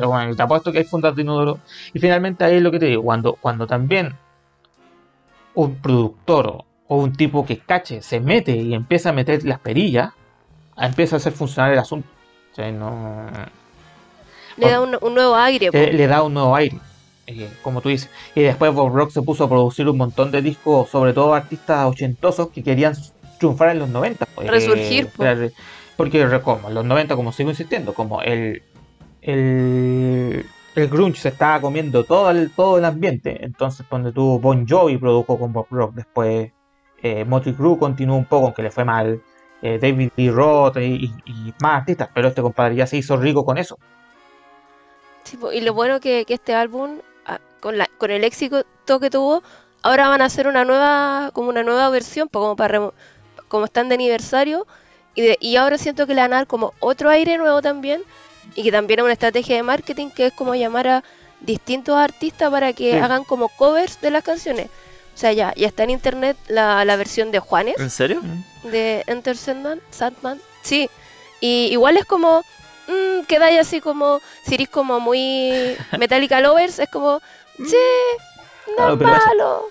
[0.05, 1.59] bueno, te apuesto que hay fundas de inodoro.
[1.93, 4.15] Y finalmente ahí es lo que te digo, cuando, cuando también
[5.55, 10.13] un productor o un tipo que cache se mete y empieza a meter las perillas,
[10.77, 12.09] empieza a hacer funcionar el asunto.
[12.57, 13.27] no...
[14.57, 15.71] Le da un, nuevo aire.
[15.73, 16.79] le da un nuevo aire.
[17.27, 18.11] Eh, como tú dices.
[18.35, 21.87] Y después Bob Rock se puso a producir un montón de discos, sobre todo artistas
[21.87, 22.95] ochentosos que querían
[23.39, 24.27] triunfar en los 90.
[24.27, 25.09] Pues, Resurgir.
[25.21, 25.53] Eh,
[26.01, 28.63] porque, como, los 90, como sigo insistiendo, como el,
[29.21, 33.45] el, el grunge se estaba comiendo todo el, todo el ambiente.
[33.45, 36.53] Entonces, cuando tuvo Bon Jovi produjo con Bob Rock, después
[37.03, 39.21] eh, Motley Crue continuó un poco, aunque le fue mal.
[39.61, 41.13] Eh, David Lee Roth y,
[41.61, 43.79] más artistas, pero este compadre ya se hizo rico con eso.
[45.53, 47.01] y lo bueno que, que este álbum
[47.61, 48.65] con, la, con el éxito
[49.03, 49.43] que tuvo,
[49.83, 52.91] ahora van a hacer una nueva, como una nueva versión, como para
[53.49, 54.67] como están de aniversario,
[55.15, 58.03] y, y ahora siento que le van a dar como otro aire nuevo también,
[58.55, 61.05] y que también es una estrategia de marketing que es como llamar a
[61.41, 64.69] distintos artistas para que hagan como covers de las canciones.
[65.15, 67.79] O sea, ya, ya está en internet la, la versión de Juanes.
[67.79, 68.23] ¿En serio?
[68.65, 70.41] De Enter Sandman.
[70.63, 70.89] Sí.
[71.41, 72.43] Y igual es como,
[72.89, 77.21] mmm, quedáis así como, si eres como muy Metallica Lovers, es como,
[77.59, 77.77] sí,
[78.79, 79.69] no es malo.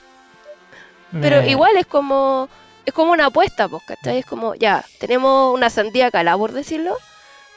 [1.19, 2.49] Pero igual es como,
[2.89, 4.19] es como una apuesta, pues, ¿cachai?
[4.19, 6.95] Es como, ya, tenemos una sandía cala, por decirlo.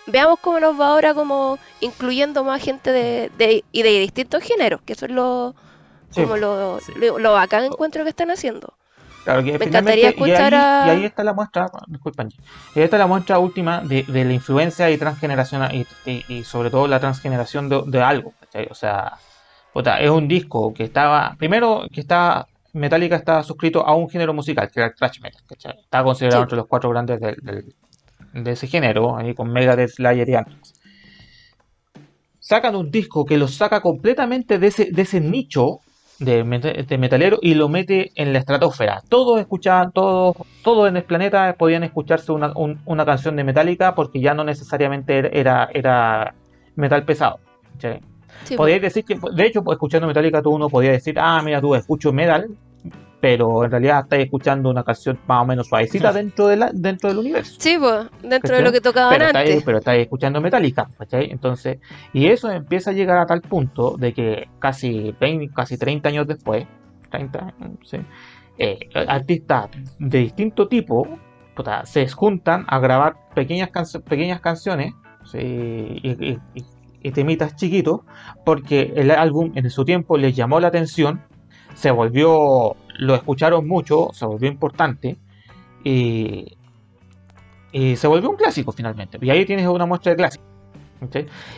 [0.06, 4.80] Veamos cómo nos va ahora como incluyendo más gente de, de y de distintos géneros,
[4.82, 5.54] que eso es lo,
[6.14, 8.74] como lo, lo, bacán encuentro que están haciendo.
[9.24, 10.86] Claro, que Me encantaría escuchar y ahí, a...
[10.86, 12.30] y ahí está la muestra, disculpen,
[12.74, 16.70] y ahí está la muestra última de, de la influencia y transgeneración y, y, sobre
[16.70, 18.34] todo la transgeneración de, de algo,
[18.70, 19.18] O sea,
[20.00, 24.70] es un disco que estaba, primero que estaba, Metallica estaba suscrito a un género musical,
[24.70, 25.78] que era el thrash metal, ¿cachai?
[25.80, 30.74] Estaba considerado entre los cuatro grandes de, ese género, ahí con Megadeth, Slayer y Anthrax.
[32.38, 35.80] Sacan un disco que lo saca completamente de ese, de ese nicho
[36.18, 36.44] de,
[36.98, 39.02] metalero y lo mete en la estratosfera.
[39.08, 44.20] Todos escuchaban, todos, todos en el planeta podían escucharse una, una canción de Metallica porque
[44.20, 46.34] ya no necesariamente era, era
[46.74, 47.38] metal pesado.
[48.56, 51.74] Podíais decir que, de hecho, pues, escuchando Metallica tú uno podía decir, ah, mira tú,
[51.74, 52.48] escucho metal,
[53.20, 57.08] pero en realidad estáis escuchando una canción más o menos suavecita dentro, de la, dentro
[57.08, 57.54] del universo.
[57.58, 58.62] Sí, pues, dentro de ¿Cachai?
[58.64, 59.42] lo que tocaban pero antes.
[59.44, 61.30] estáis, pero estáis escuchando Metallica, ¿cachai?
[61.30, 61.78] Entonces,
[62.12, 66.26] y eso empieza a llegar a tal punto de que casi 20, casi 30 años
[66.26, 66.66] después,
[67.10, 67.98] 30, sí,
[68.58, 69.68] eh, artistas
[69.98, 71.06] de distinto tipo
[71.54, 76.64] puta, se juntan a grabar pequeñas, cancio- pequeñas canciones sí, y, y- y-
[77.02, 78.00] y temitas chiquitos
[78.44, 81.22] porque el álbum en su tiempo les llamó la atención,
[81.74, 85.16] se volvió, lo escucharon mucho, se volvió importante
[85.84, 86.56] y,
[87.72, 89.18] y se volvió un clásico finalmente.
[89.20, 90.44] Y ahí tienes una muestra de clásico.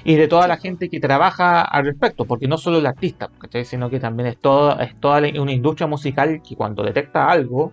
[0.04, 3.28] Y de toda la gente que trabaja al respecto, porque no solo el artista,
[3.64, 7.72] sino que también es toda, es toda una industria musical que cuando detecta algo,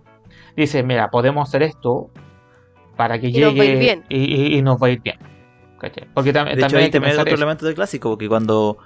[0.58, 2.10] dice, mira, podemos hacer esto
[2.98, 4.04] para que Y nos va a llegue ir bien.
[4.10, 5.16] Y, y- y nos va a ir bien.
[5.82, 6.08] ¿Cachai?
[6.14, 6.90] Porque tam- De hecho, también ahí hay
[7.22, 7.36] otro eso.
[7.44, 8.78] elemento del clásico, porque cuando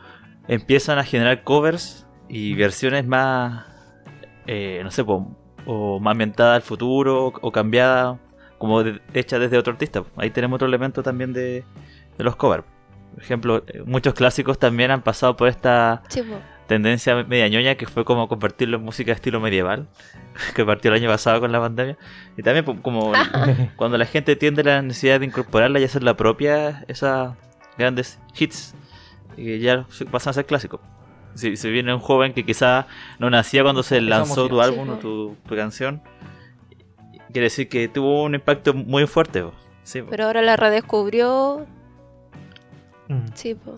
[0.47, 3.65] empiezan a generar covers y versiones más,
[4.47, 8.17] eh, no sé, po, o más ambientadas al futuro o cambiadas,
[8.57, 10.03] como de- hechas desde otro artista.
[10.17, 11.63] Ahí tenemos otro elemento también de,
[12.17, 12.63] de los covers.
[13.13, 16.39] Por ejemplo, eh, muchos clásicos también han pasado por esta po.
[16.67, 19.87] Tendencia media ñoña que fue como convertirlo en música de estilo medieval,
[20.55, 21.97] que partió el año pasado con la pandemia.
[22.37, 23.11] Y también po- como
[23.75, 27.33] cuando la gente tiende la necesidad de incorporarla y hacer la propia, esas
[27.77, 28.73] grandes hits,
[29.37, 30.79] y ya pasan a ser clásicos.
[31.33, 32.87] Si, si viene un joven que quizá
[33.19, 36.01] no nacía cuando se lanzó tu álbum o tu, tu canción,
[37.33, 39.41] quiere decir que tuvo un impacto muy fuerte.
[39.43, 39.53] po.
[39.83, 40.09] Sí, po.
[40.11, 41.65] Pero ahora la redescubrió.
[43.09, 43.25] Mm.
[43.33, 43.75] Sí, po.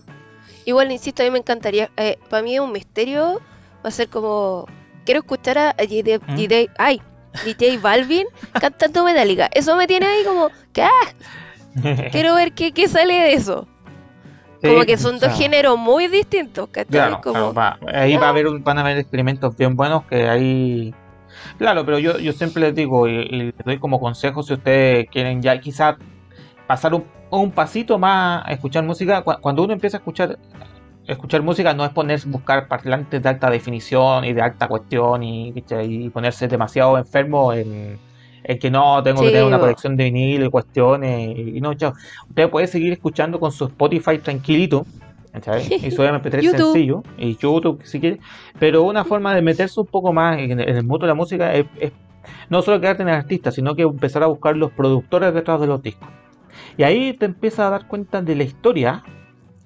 [0.68, 1.90] Igual, insisto, a mí me encantaría.
[2.28, 3.40] para mí es un misterio.
[3.84, 4.66] Va a ser como.
[5.06, 6.34] Quiero escuchar a DJ, ¿Mm?
[6.36, 7.00] DJ ay,
[7.46, 8.26] DJ Balvin
[8.60, 9.48] cantando Metallica.
[9.52, 10.50] Eso me tiene ahí como.
[10.74, 10.86] ¿Qué?
[12.12, 13.66] Quiero ver qué, qué sale de eso.
[14.62, 16.90] Como que son o sea, dos géneros muy distintos, ¿cachai?
[16.90, 20.04] Claro, como, claro, va- ahí va a haber, un- van a haber experimentos bien buenos
[20.04, 20.92] que ahí...
[21.56, 25.08] Claro, pero yo, yo siempre les digo y, y les doy como consejo si ustedes
[25.10, 25.96] quieren ya quizás
[26.66, 29.22] pasar un, un pasito más a escuchar música.
[29.22, 30.38] cu- Cuando uno empieza a escuchar
[31.06, 35.52] escuchar música no es ponerse buscar parlantes de alta definición y de alta cuestión y,
[36.12, 37.98] ponerse demasiado enfermo en,
[38.44, 41.94] en que no tengo que tener una colección de vinil y cuestiones y, no, chao.
[42.28, 44.84] Usted puede seguir escuchando con su Spotify tranquilito
[45.86, 46.58] y su MP3 YouTube.
[46.72, 48.18] sencillo y YouTube si quiere,
[48.58, 51.54] pero una forma de meterse un poco más en, en el mundo de la música
[51.54, 51.92] es, es
[52.50, 55.66] no solo quedarte en el artista, sino que empezar a buscar los productores detrás de
[55.68, 56.08] los discos.
[56.78, 59.02] Y ahí te empiezas a dar cuenta de la historia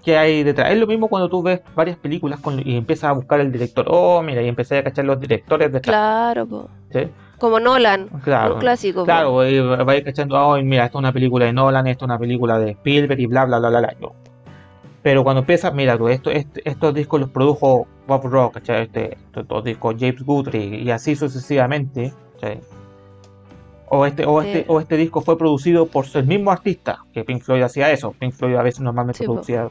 [0.05, 0.73] que hay detrás.
[0.73, 3.85] Es lo mismo cuando tú ves varias películas con- y empiezas a buscar el director.
[3.89, 5.95] Oh, mira, y empecé a cachar los directores detrás.
[5.95, 6.69] Claro, po.
[6.91, 7.09] ¿sí?
[7.39, 8.09] Como Nolan.
[8.25, 8.55] Claro.
[8.55, 9.01] Un clásico.
[9.01, 9.05] po.
[9.05, 12.05] Claro, y va a ir cachando, oh, mira, esto es una película de Nolan, esto
[12.05, 13.95] es una película de Spielberg y bla, bla, bla, bla, bla.
[15.03, 18.83] Pero cuando empiezas, mira tú, esto, este- estos discos los produjo Bob Rock, ¿cachai?
[18.85, 22.13] Este, estos dos discos James Guthrie y así sucesivamente.
[22.35, 22.61] ¿cachai?
[23.95, 24.65] O este, o, este, Sí.
[24.69, 28.13] o este disco fue producido por el mismo artista, que Pink Floyd hacía eso.
[28.19, 29.69] Pink Floyd a veces normalmente Sí, producía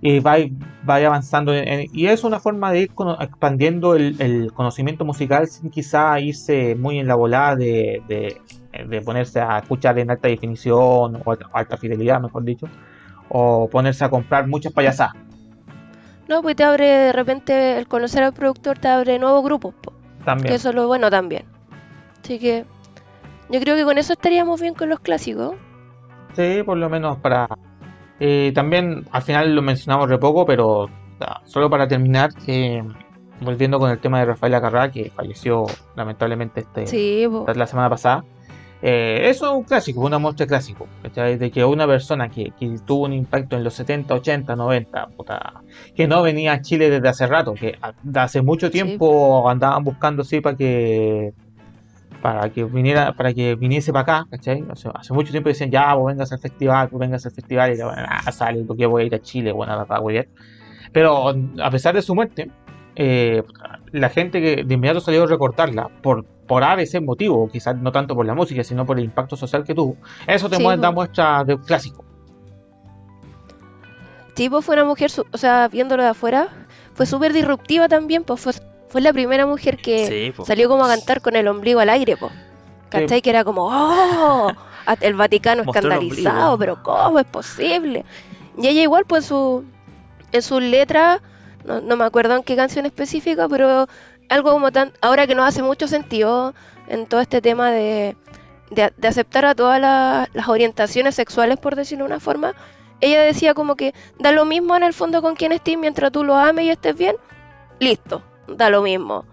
[0.00, 0.36] y va,
[0.88, 5.04] va avanzando en- en- y es una forma de ir cono- expandiendo el, el conocimiento
[5.04, 8.40] musical sin quizá irse muy en la volada de, de-
[8.88, 12.66] de ponerse a escuchar en alta definición o alta, alta fidelidad mejor dicho
[13.28, 15.12] o ponerse a comprar muchas payasadas
[16.26, 19.74] No, pues te abre de repente el conocer al productor, te abre nuevos grupos.
[19.82, 19.92] po.
[20.20, 21.44] Que también eso es lo bueno también.
[22.24, 22.64] Así que
[23.52, 25.54] yo creo que con eso estaríamos bien con los clásicos.
[26.34, 27.46] sí por lo menos para
[28.18, 30.88] eh, también al final lo mencionamos re poco pero
[31.44, 32.82] solo para terminar eh,
[33.40, 38.24] volviendo con el tema de Rafael Acarrá que falleció lamentablemente este Sí, la semana pasada.
[38.84, 40.88] Eh, eso es un clásico, una muestra clásico.
[41.14, 45.62] De que una persona que, que tuvo un impacto en los 70, 80, 90, puta,
[45.94, 47.78] que no venía a Chile desde hace rato, que
[48.16, 48.72] hace mucho Sí.
[48.72, 51.32] tiempo andaban buscando así para que
[52.22, 54.64] para que viniera para que viniese para acá, ¿cachai?
[54.70, 57.78] Hace, hace mucho tiempo decían, ya, vos vengas al festival, vos vengas al festival, y
[57.78, 60.26] yo, ah, sale, porque voy a ir a Chile, bueno, la voy a.
[60.92, 62.50] Pero a pesar de su muerte,
[62.96, 63.42] eh,
[63.90, 68.14] la gente que de inmediato salió a recortarla por, por ABC motivo, quizás no tanto
[68.14, 69.96] por la música, sino por el impacto social que tuvo.
[70.26, 72.04] Eso te Sí, muestra, da muestra de un clásico.
[74.34, 76.48] Pues fue una mujer, o sea, viéndolo de afuera,
[76.94, 78.52] fue súper disruptiva también, pues fue,
[78.92, 80.44] fue la primera mujer que Sí, po.
[80.44, 82.32] salió como a cantar con el ombligo al aire, pues.
[82.90, 83.22] ¿Cachai?
[83.22, 84.52] Que era como, ¡oh!
[85.00, 88.04] El Vaticano Mostró escandalizado, pero ¿cómo es posible?
[88.58, 89.64] Y ella igual, pues, su,
[90.30, 91.20] en sus letras,
[91.64, 93.86] no, no me acuerdo en qué canción específica, pero
[94.28, 96.52] algo como tan, ahora que nos hace mucho sentido
[96.88, 98.14] en todo este tema de,
[98.70, 102.54] de, de aceptar a todas la- las orientaciones sexuales, por decirlo de una forma,
[103.00, 106.24] ella decía como que da lo mismo en el fondo con quien estés mientras tú
[106.24, 107.16] lo ames y estés bien,
[107.78, 108.22] listo,
[108.56, 109.24] da lo mismo.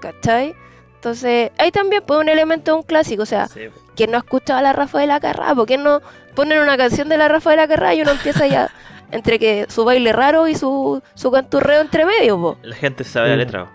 [0.00, 0.54] ¿Cachai?
[0.96, 3.68] Entonces, ahí también pues un elemento un clásico, o sea, Sí.
[3.96, 5.54] ¿quién no ha escuchado a la Rafa de la Carrá?
[5.54, 6.00] ¿Por qué no
[6.34, 8.68] ponen una canción de la Rafa de la Carrá y uno empieza ya
[9.12, 12.58] entre que su baile raro y su, su canturreo entre medio, po?
[12.62, 13.38] La gente sabe la Sí.
[13.38, 13.64] letra.
[13.64, 13.70] po.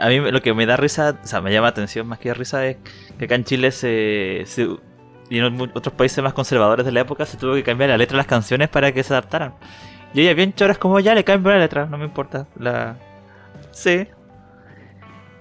[0.00, 2.64] A mí lo que me da risa, o sea, me llama atención más que risa
[2.66, 2.78] es
[3.18, 4.68] que acá en Chile se, se-
[5.28, 8.14] y en otros países más conservadores de la época se tuvo que cambiar la letra
[8.14, 9.54] de las canciones para que se adaptaran.
[10.14, 12.46] Y ella bien choras como ya le cambio la letra, no me importa.
[12.58, 12.96] La
[13.74, 14.08] Sí.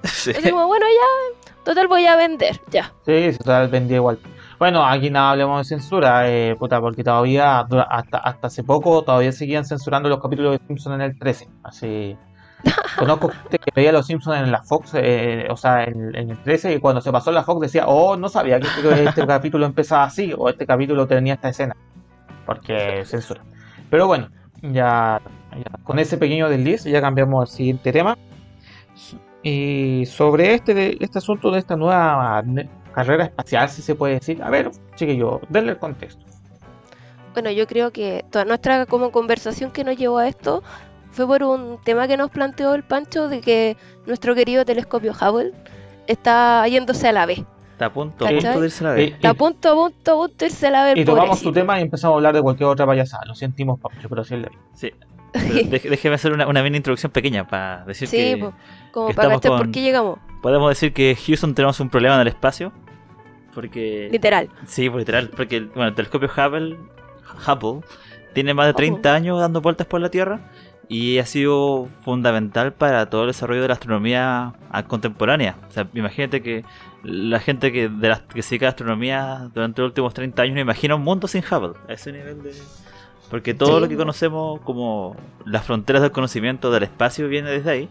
[0.03, 0.31] Sí.
[0.31, 2.91] Así como, bueno, ya, total voy a vender, ya.
[3.05, 4.19] Sí, total vendía igual.
[4.59, 9.31] Bueno, aquí no hablemos de censura, eh, puta, porque todavía, hasta, hasta hace poco, todavía
[9.31, 11.49] seguían censurando los capítulos de Simpson en el 13.
[11.63, 12.17] Así.
[12.97, 16.37] Conozco gente que veía los Simpsons en la Fox, eh, o sea, en, en el
[16.43, 19.27] 13, y cuando se pasó en la Fox decía, oh, no sabía que este, este
[19.27, 21.75] capítulo empezaba así, o este capítulo tenía esta escena.
[22.45, 23.41] Porque censura.
[23.89, 24.29] Pero bueno,
[24.63, 25.21] ya,
[25.55, 28.17] ya con ese pequeño desliz, ya cambiamos al siguiente tema.
[29.43, 32.43] Y sobre este, de- este asunto de esta nueva
[32.93, 34.41] carrera espacial, si se puede decir.
[34.41, 36.23] A ver, chiquillo, denle el contexto.
[37.33, 40.63] Bueno, yo creo que toda nuestra como conversación que nos llevó a esto
[41.11, 45.51] fue por un tema que nos planteó el Pancho de que nuestro querido telescopio Hubble
[46.07, 47.43] está yéndose a la B.
[47.83, 49.11] Está a punto, a punto de irse a la vez.
[49.13, 50.91] Está a punto, a punto, a punto de irse a la B.
[50.93, 53.23] el y tomamos tu tema y empezamos a hablar de cualquier otra payasada.
[53.25, 54.59] Lo sentimos, Pancho, pero sí es la vida.
[54.73, 54.91] Sí.
[55.89, 58.53] Déjeme hacer una, una mini introducción pequeña para decir Sí, que po,
[58.91, 62.15] como que para cachar con- por qué llegamos, podemos decir que Houston tenemos un problema
[62.15, 62.71] en el espacio.
[63.53, 64.49] Porque literal.
[64.65, 66.77] Sí, pues, literal, porque el, bueno, el telescopio Hubble,
[67.47, 67.81] Hubble
[68.33, 70.49] tiene más de 30 años dando vueltas por la Tierra
[70.89, 74.53] y ha sido fundamental para todo el desarrollo de la astronomía
[74.87, 75.55] contemporánea.
[75.69, 76.63] O sea, imagínate que
[77.03, 80.41] la gente que, de la, que se dedica a la astronomía durante los últimos 30
[80.41, 82.53] años no imagina un mundo sin Hubble, a ese nivel de...
[83.29, 83.81] Porque todo Sí.
[83.81, 85.15] lo que conocemos como
[85.45, 87.89] las fronteras del conocimiento del espacio viene desde ahí.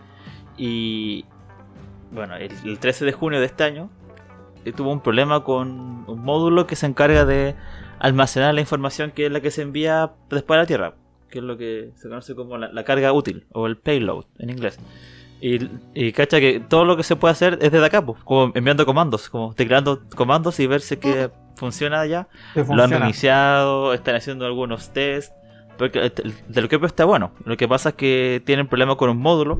[0.56, 1.24] Y
[2.12, 3.90] bueno, el, el 13 de junio de este año
[4.64, 7.56] eh, tuvo un problema con un módulo que se encarga de
[7.98, 10.94] almacenar la información que es la que se envía después a la Tierra,
[11.32, 14.50] que es lo que se conoce como la, la carga útil o el payload en
[14.50, 14.78] inglés.
[15.40, 15.58] Y,
[15.94, 18.86] y cacha que todo lo que se puede hacer es desde acá, pues, como enviando
[18.86, 22.28] comandos, como tecleando comandos y ver si que funciona ya.
[22.54, 22.98] Que Lo han funciona.
[22.98, 25.34] reiniciado, están haciendo algunos tests.
[25.78, 27.32] Porque el, el telescopio está bueno.
[27.44, 29.58] Lo que pasa es que tienen problemas con un módulo.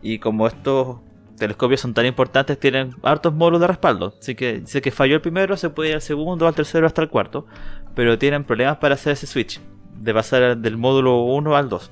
[0.00, 0.96] Y como estos
[1.38, 4.14] telescopios son tan importantes, tienen hartos módulos de respaldo.
[4.18, 7.00] Así que dice que falló el primero, se puede ir al segundo, al tercero, hasta
[7.02, 7.46] el cuarto.
[7.94, 9.60] Pero tienen problemas para hacer ese switch.
[10.02, 11.90] De pasar del módulo 1 al 2.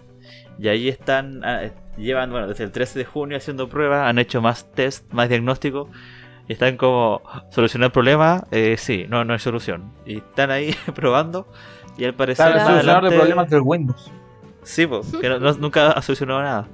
[0.58, 4.18] Y ahí están, ah, eh, llevan, bueno, desde el 13 de junio haciendo pruebas, han
[4.18, 5.88] hecho más test, más diagnóstico.
[6.48, 8.44] Y están como, ¿solucionar el problema?
[8.50, 9.92] Eh, sí, no, no hay solución.
[10.04, 11.46] Y están ahí probando.
[11.96, 14.10] Y al parecer Claro, de adelante- problemas del Windows.
[14.62, 16.68] Sí, po, que no- no- nunca ha solucionado nada.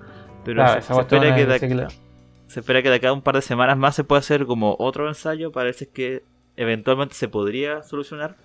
[0.45, 1.89] Pero Claro, se, se espera que de,
[2.47, 4.75] se espera que de acá a un par de semanas más se pueda hacer como
[4.79, 5.53] otro ensayo.
[5.53, 6.23] Parece que
[6.57, 8.37] eventualmente se podría solucionar.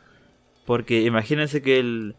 [0.65, 2.15] Porque imagínense que el,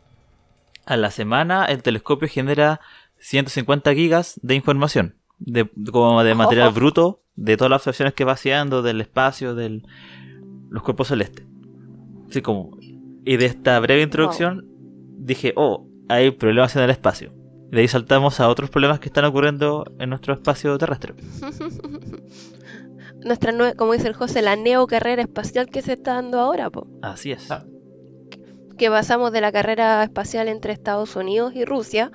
[0.87, 2.81] a la semana el telescopio genera
[3.18, 5.16] 150 gigas de información.
[5.38, 6.73] De, como de material Oh.
[6.73, 9.83] bruto de todas las observaciones que va haciendo del espacio, de
[10.71, 11.47] los cuerpos celestes.
[12.29, 12.77] Así como.
[13.25, 14.66] Y de esta breve introducción
[15.18, 17.33] dije, oh, hay problemas en el espacio.
[17.71, 21.14] Y de ahí saltamos a otros problemas que están ocurriendo en nuestro espacio terrestre.
[23.25, 26.88] Nuestra, nue- como dice el José, la neocarrera espacial que se está dando ahora, po.
[27.03, 27.51] Así es.
[27.51, 27.64] Ah.
[28.83, 32.11] Que pasamos de la carrera espacial entre Estados Unidos y Rusia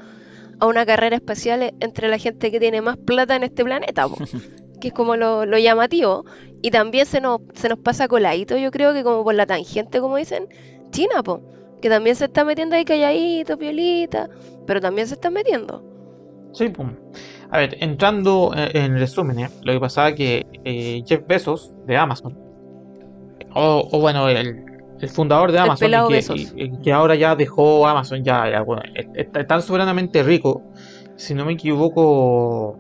[0.60, 4.06] a una carrera espacial e- entre la gente que tiene más plata en este planeta,
[4.06, 4.18] po,
[4.82, 6.26] que es como lo, lo llamativo.
[6.62, 10.02] Y también se nos, se nos pasa coladito, yo creo que como por la tangente,
[10.02, 10.50] como dicen,
[10.92, 11.42] China, po,
[11.82, 14.30] que también se está metiendo ahí calladito, piolita,
[14.66, 15.86] pero también se está metiendo.
[16.52, 16.92] Sí, pum.
[17.50, 21.96] A ver, entrando eh, en resumen, eh, lo que pasaba que eh, Jeff Bezos de
[21.96, 22.38] Amazon,
[23.56, 24.67] o, o bueno, el,
[25.00, 26.54] el fundador de Amazon, y que, Bezos.
[26.56, 28.82] y- y que ahora ya dejó Amazon, ya, ya, bueno,
[29.48, 30.64] tan soberanamente rico,
[31.16, 32.78] si no me equivoco,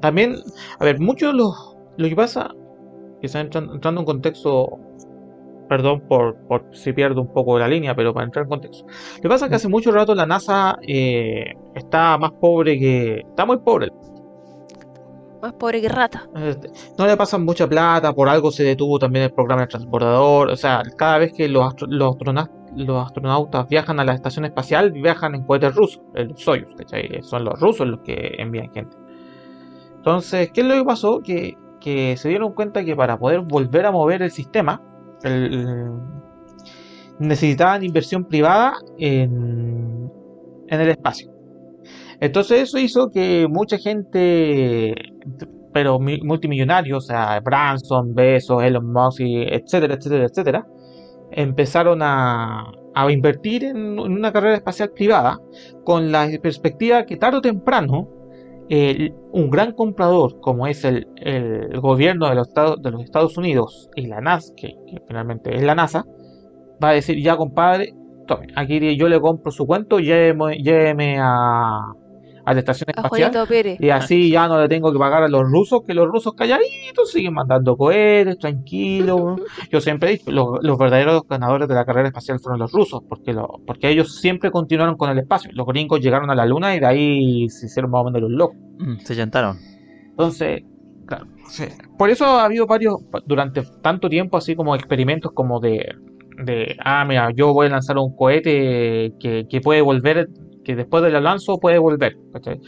[0.00, 0.36] también,
[0.78, 2.50] a ver, muchos los, lo que pasa,
[3.20, 4.78] que está entrando, entrando en contexto,
[5.68, 8.84] perdón por, por si pierdo un poco la línea, pero para entrar en contexto.
[9.16, 13.20] Lo que pasa es que hace mucho rato la NASA eh, está más pobre que.
[13.28, 13.88] Está muy pobre.
[15.42, 15.88] Más pobre que.
[16.36, 20.50] Este, No le pasan mucha plata, por algo se detuvo también el programa del transbordador.
[20.50, 22.16] O sea, cada vez que los, astro- los,
[22.76, 27.22] los astronautas viajan a la estación espacial, viajan en cohetes rusos, los Soyuz, ¿cachai?
[27.22, 28.96] Son los rusos los que envían gente.
[29.96, 31.20] Entonces, ¿qué es lo que pasó?
[31.20, 34.82] Que, que se dieron cuenta que para poder volver a mover el sistema,
[37.18, 40.10] necesitaban inversión privada en,
[40.68, 41.30] en el espacio.
[42.20, 44.94] Entonces eso hizo que mucha gente
[45.72, 50.66] pero multimillonarios, o sea, Branson, Bezos, Elon Musk, etcétera, etcétera, etcétera,
[51.30, 55.38] empezaron a, a invertir en, una carrera espacial privada
[55.84, 58.08] con la perspectiva que tarde o temprano
[59.32, 62.48] un gran comprador como es el, el gobierno de los,
[63.00, 64.76] Estados, Unidos y la NASA, que,
[65.08, 66.04] finalmente es la NASA,
[66.82, 67.94] va a decir ya compadre,
[68.28, 71.92] tome, aquí yo le compro su cuento, lléveme a,
[72.50, 73.32] a la estación espacial.
[73.78, 77.12] Y así ya no le tengo que pagar a los rusos, que los rusos calladitos
[77.12, 79.40] siguen mandando cohetes, tranquilos.
[79.70, 83.32] Yo siempre he dicho, los, verdaderos ganadores de la carrera espacial fueron los rusos, porque,
[83.32, 85.50] lo, porque ellos siempre continuaron con el espacio.
[85.54, 88.30] Los gringos llegaron a la luna y de ahí se hicieron más o menos los
[88.32, 88.56] locos.
[88.78, 89.56] Mm, se llantaron.
[90.10, 90.62] Entonces,
[91.06, 91.26] claro,
[91.96, 92.96] por eso ha habido varios,
[93.26, 95.94] durante tanto tiempo, así como experimentos como de,
[96.44, 100.28] de ah, mira, yo voy a lanzar un cohete que, que puede volver
[100.70, 102.16] que después del lanzo puede volver.
[102.32, 102.60] Porque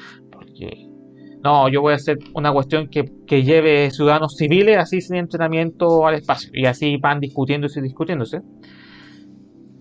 [1.42, 6.14] no, yo voy a hacer una cuestión que, lleve ciudadanos civiles así sin entrenamiento al
[6.14, 6.50] espacio.
[6.52, 8.40] Y así van discutiéndose y discutiéndose.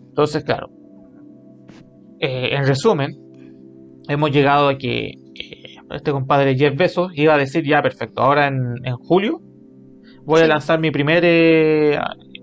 [0.10, 0.70] Entonces, claro.
[2.20, 3.12] Eh, en resumen,
[4.08, 8.48] hemos llegado a que eh, este compadre Jeff Bezos iba a decir ya perfecto, ahora
[8.48, 9.42] en, julio
[10.24, 11.98] voy a lanzar mi primer eh,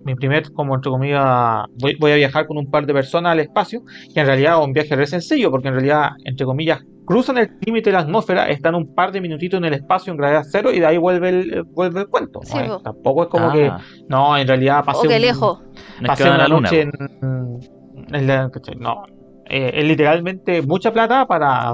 [0.05, 1.64] mi primer, como entre comillas,
[1.99, 3.82] voy, a viajar con un par de personas al espacio,
[4.12, 7.51] que en realidad es un viaje re sencillo, porque en realidad, entre comillas, cruzan el
[7.64, 10.70] límite de la atmósfera, están un par de minutitos en el espacio en gravedad cero
[10.72, 12.40] y de ahí vuelve el, vuelve el cuento.
[12.82, 13.80] Tampoco es como que, ah.
[14.09, 15.59] no, en realidad pasé, un, lejos.
[16.05, 16.92] pasé una noche en,
[18.78, 19.05] no,
[19.46, 21.72] eh, es literalmente mucha plata para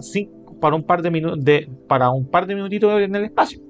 [0.60, 3.60] para un par de minutos de, para un par de minutitos en el espacio.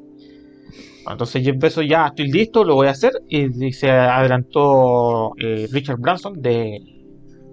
[1.11, 3.13] Entonces yo empezó ya, estoy listo, lo voy a hacer.
[3.29, 6.81] Y, se adelantó eh, Richard Branson de,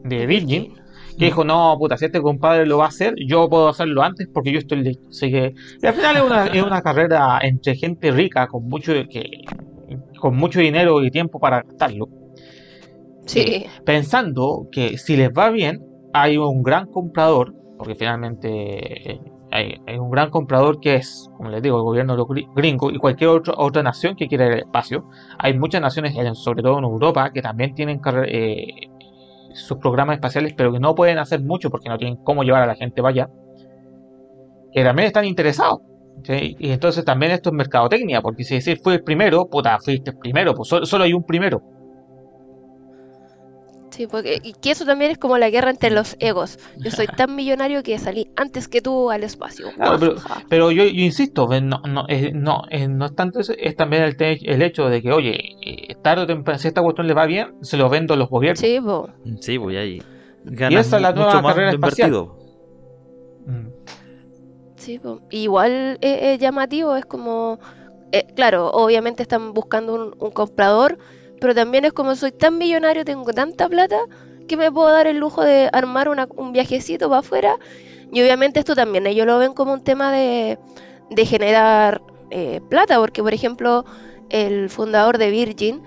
[0.03, 0.73] de Virgin,
[1.17, 4.27] que dijo, no, puta, si este compadre lo va a hacer, yo puedo hacerlo antes
[4.33, 5.09] porque yo estoy listo.
[5.09, 8.93] Así que y al final es una, es una carrera entre gente rica, con mucho,
[9.09, 9.43] que,
[10.19, 12.09] con mucho dinero y tiempo para gastarlo.
[13.25, 13.39] Sí.
[13.39, 19.19] Eh, pensando que si les va bien, hay un gran comprador, porque finalmente
[19.51, 22.25] hay, un gran comprador que es, como les digo, el gobierno
[22.55, 25.09] gringo y cualquier otra otra nación que quiera al espacio.
[25.37, 28.67] Hay muchas naciones, sobre todo en Europa, que también tienen eh,
[29.53, 32.65] sus programas espaciales, pero que no pueden hacer mucho porque no tienen cómo llevar a
[32.65, 33.29] la gente para allá.
[34.73, 35.81] Que también están interesados.
[36.27, 40.17] Y entonces también esto es mercadotecnia, porque si decir fue el primero, puta, fuiste el
[40.17, 41.61] primero, pues solo hay un primero.
[43.91, 46.57] Sí, porque y que eso también es como la guerra entre los egos.
[46.77, 49.67] Yo soy tan millonario que salí antes que tú al espacio.
[50.49, 54.87] pero, yo, insisto, no, no, es, no, es, tanto eso, es también el, el, hecho
[54.87, 57.89] de que, oye, eh, tarde o temprano, si esta cuestión le va bien, se lo
[57.89, 58.59] vendo a los gobiernos.
[58.59, 59.11] Sí, pues.
[59.41, 60.01] Sí, voy ahí.
[60.45, 62.11] y esa es la nueva carrera espacial.
[63.45, 63.67] Mm.
[64.77, 67.59] Sí, igual es, llamativo, es como,
[68.13, 70.97] eh, claro, obviamente están buscando un, un comprador
[71.41, 73.97] pero también es como soy tan millonario, tengo tanta plata,
[74.47, 77.57] que me puedo dar el lujo de armar un viajecito para afuera.
[78.13, 80.59] Y obviamente esto también ellos lo ven como un tema de,
[81.25, 83.85] generar eh, plata, porque por ejemplo
[84.29, 85.81] el fundador de Virgin,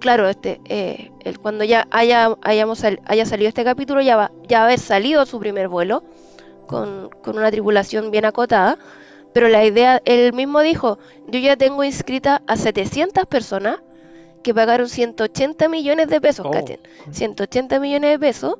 [0.00, 4.80] claro, este, eh, cuando ya haya, hayamos haya salido este capítulo, ya va, ya haber
[4.80, 6.02] salido su primer vuelo
[6.66, 8.76] con, con una tripulación bien acotada.
[9.32, 10.98] Pero la idea, él mismo dijo,
[11.28, 13.78] yo ya tengo inscrita a 700 personas
[14.46, 16.52] que pagaron 180 millones de pesos, oh.
[17.10, 18.54] 180 millones de pesos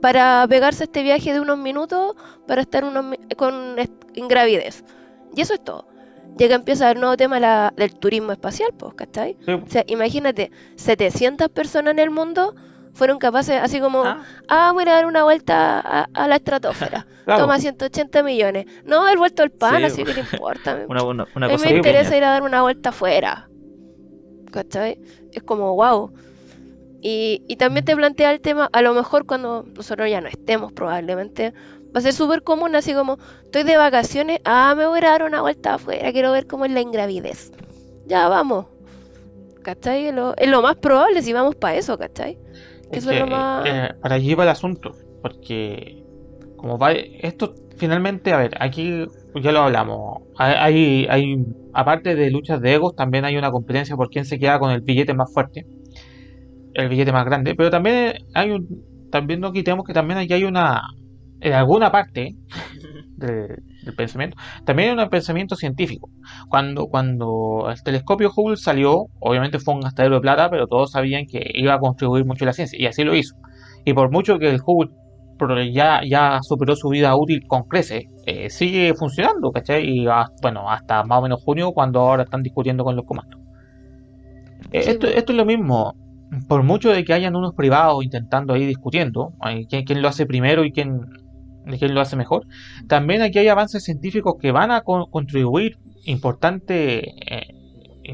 [0.00, 2.16] para pegarse este viaje de unos minutos
[2.46, 3.76] para estar unos, con
[4.14, 4.84] ingravidez.
[5.36, 5.86] Y eso es todo.
[6.38, 9.36] Llega empieza el nuevo tema del turismo espacial, pues, ¿cachai?
[9.46, 12.54] O sea, imagínate, 700 personas en el mundo
[12.94, 17.06] fueron capaces, así como, ah, ah voy a dar una vuelta a, la estratosfera.
[17.26, 18.64] Toma 180 millones.
[18.86, 20.78] No, el vuelto al pan, así que no importa.
[20.88, 23.48] una, una, una a mí me interesa ir a dar una vuelta afuera.
[24.48, 25.00] ¿cachai?
[25.38, 26.12] Es como, wow.
[27.00, 30.72] Y, y también te plantea el tema, a lo mejor cuando nosotros ya no estemos
[30.72, 31.52] probablemente,
[31.94, 35.22] va a ser súper común, así como, estoy de vacaciones, ah, me voy a dar
[35.22, 37.52] una vuelta afuera, quiero ver cómo es la ingravidez.
[38.06, 38.66] Ya vamos.
[39.62, 40.06] ¿Cachai?
[40.06, 42.38] Es lo, es lo más probable si vamos para eso, ¿cachai?
[42.90, 43.66] Eso es lo más...
[43.66, 46.02] Eh, para allí va el asunto, porque
[46.56, 50.22] como va, esto finalmente, a ver, aquí ya lo hablamos.
[50.36, 54.58] Hay, hay, aparte de luchas de egos, también hay una competencia por quién se queda
[54.58, 55.66] con el billete más fuerte,
[56.74, 57.54] el billete más grande.
[57.54, 58.66] Pero también hay un,
[59.10, 60.82] también no quitemos que también aquí hay una,
[61.40, 62.36] en alguna parte
[63.16, 63.62] del,
[63.96, 66.10] pensamiento, también hay un pensamiento científico.
[66.48, 71.26] Cuando, cuando el telescopio Hubble salió, obviamente fue un gastadero de plata, pero todos sabían
[71.26, 73.34] que iba a contribuir mucho a la ciencia, y así lo hizo.
[73.84, 74.94] Y por mucho que el Hubble
[75.38, 79.84] pero ya, ya superó su vida útil con creces, eh, sigue funcionando, ¿cachai?
[79.88, 80.06] Y
[80.42, 83.40] bueno, hasta más o menos junio, cuando ahora están discutiendo con los comandos.
[84.72, 85.94] Eh, Sí, esto, esto es lo mismo.
[86.46, 90.26] Por mucho de que hayan unos privados intentando ahí discutiendo eh, quién, quién lo hace
[90.26, 91.00] primero y quién,
[91.78, 92.46] quién lo hace mejor,
[92.86, 97.54] también aquí hay avances científicos que van a co- contribuir importante, eh,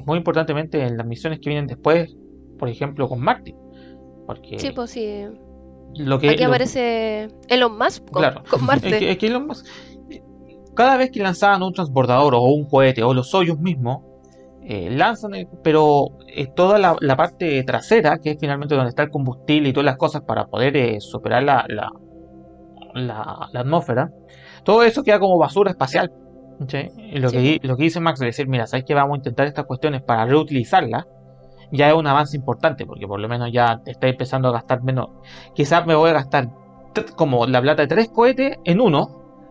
[0.06, 2.14] muy importantemente en las misiones que vienen después,
[2.58, 3.54] por ejemplo, con Marte.
[4.26, 5.26] Porque Sí, pues sí.
[5.96, 8.42] Lo que, Aquí lo- aparece Elon Musk con, Claro.
[8.50, 8.88] con Marte.
[8.88, 9.66] es que, es que Elon Musk,
[10.74, 14.02] cada vez que lanzaban un transbordador o un cohete o los Soyuz mismos,
[14.66, 19.02] eh, lanzan, el- pero eh, toda la, la parte trasera, que es finalmente donde está
[19.02, 21.90] el combustible y todas las cosas para poder eh, superar la, la,
[22.94, 24.10] la- atmósfera,
[24.64, 26.10] todo eso queda como basura espacial.
[26.68, 26.88] ¿sí?
[27.14, 29.46] Lo, Sí, que, lo que dice Max de decir, mira, ¿sabes que vamos a intentar
[29.46, 31.04] estas cuestiones para reutilizarlas?
[31.74, 34.82] Ya es un avance importante, porque por lo menos ya te está empezando a gastar
[34.82, 35.06] menos.
[35.54, 36.46] Quizás me voy a gastar
[37.16, 39.08] como la plata de tres cohetes en uno,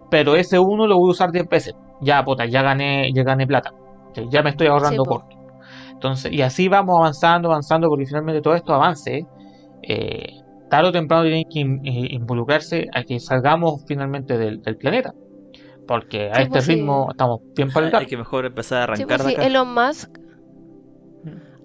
[0.09, 1.73] pero ese uno lo voy a usar 10 veces.
[2.01, 3.71] Ya, puta, ya gané, ya gané plata.
[4.31, 5.35] Ya me estoy ahorrando Sí, corto.
[5.93, 9.23] Entonces, y así vamos avanzando, avanzando, porque finalmente todo esto avance.
[9.83, 10.27] eh,
[10.69, 15.11] tarde o temprano tienen que in- eh, involucrarse a que salgamos finalmente del, del planeta.
[15.87, 16.75] Porque a Sí, este pues, sí.
[16.75, 19.41] ritmo estamos bien para el Hay que mejor empezar a Sí, arrancar pues sí, de
[19.41, 19.47] acá.
[19.47, 20.09] Elon Musk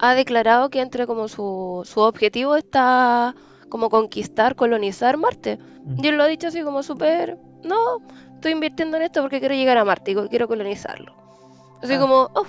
[0.00, 3.34] ha declarado que entre como su, su objetivo está
[3.68, 5.58] como conquistar, colonizar Marte.
[5.84, 6.04] Mm.
[6.04, 7.76] Y él lo ha dicho así como súper, no,
[8.34, 11.12] estoy invirtiendo en esto porque quiero llegar a Marte y quiero colonizarlo.
[11.82, 12.44] Así Ah, como, oh,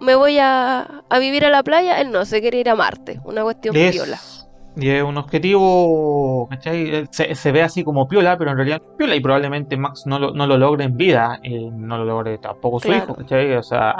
[0.00, 3.20] me voy a, a vivir a la playa, él no, se quiere ir a Marte,
[3.24, 4.18] una cuestión Es- piola.
[4.76, 6.94] Y es un objetivo, ¿cachai?
[6.94, 9.76] Eh, Se, se ve así como piola, pero en realidad no es piola y probablemente
[9.76, 13.02] Max no lo, no lo logre en vida, eh, no lo logre tampoco su Claro.
[13.04, 13.52] hijo, ¿cachai?
[13.56, 13.96] O sea,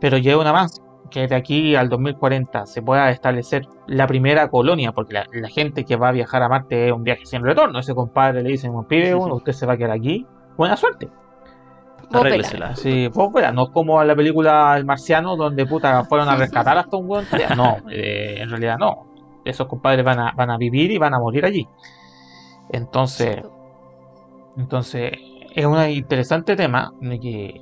[0.00, 0.80] pero lleva un avance
[1.10, 5.84] que de aquí al 2040 se pueda establecer la primera colonia, porque la, la gente
[5.84, 7.78] que va a viajar a Marte es un viaje sin retorno.
[7.80, 11.08] Ese compadre le dicen, "Bueno, pibe, bueno, usted se va a quedar aquí, buena suerte.
[12.12, 12.68] Arréglesela.
[12.68, 16.76] Así, pues bueno, no es como la película El Marciano, donde puta fueron a rescatar
[16.76, 19.06] hasta un buen No, eh, en realidad no.
[19.44, 21.66] Esos compadres van a, van a vivir y van a morir allí.
[22.70, 23.38] Entonces,
[24.56, 25.12] entonces
[25.54, 27.60] es un interesante tema de que,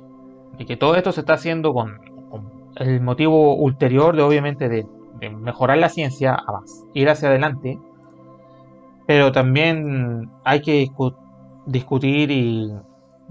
[0.57, 1.99] de que todo esto se está haciendo con
[2.75, 4.85] el motivo ulterior de obviamente de,
[5.19, 6.37] de mejorar la ciencia,
[6.93, 7.77] ir hacia adelante,
[9.07, 11.15] pero también hay que discu-
[11.65, 12.69] discutir y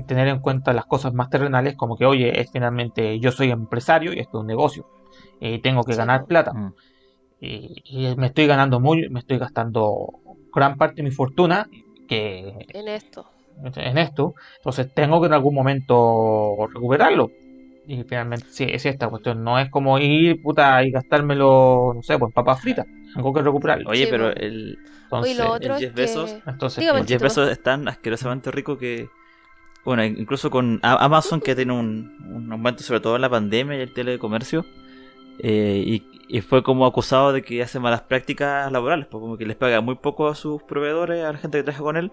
[0.06, 4.12] tener en cuenta las cosas más terrenales como que oye, es finalmente yo soy empresario
[4.12, 4.84] y esto es un negocio
[5.40, 6.72] y tengo que Sí, ganar plata Mm.
[7.40, 10.08] y, y me estoy ganando muy, me estoy gastando
[10.52, 11.66] gran parte de mi fortuna
[12.08, 13.26] que En esto.
[13.76, 17.28] en esto, entonces tengo que en algún momento recuperarlo.
[17.90, 22.18] Y finalmente, sí, es esta cuestión, no es como ir puta y gastármelo, no sé,
[22.18, 23.90] pues en papas fritas, tengo que recuperarlo.
[23.90, 24.34] Oye, Sí, pero po.
[24.34, 26.50] el, Entonces, Oye, lo otro el Bezos- que...
[26.50, 27.24] entonces, Dígame, el Jeff Chito.
[27.24, 29.08] Bezos es tan asquerosamente rico que.
[29.84, 33.82] Bueno, incluso con Amazon, que tiene un, un aumento sobre todo en la pandemia y
[33.82, 34.66] el telecomercio,
[35.38, 39.46] eh, y, y fue como acusado de que hace malas prácticas laborales, pues como que
[39.46, 42.10] les paga muy poco a sus proveedores, a la gente que trabaja con él,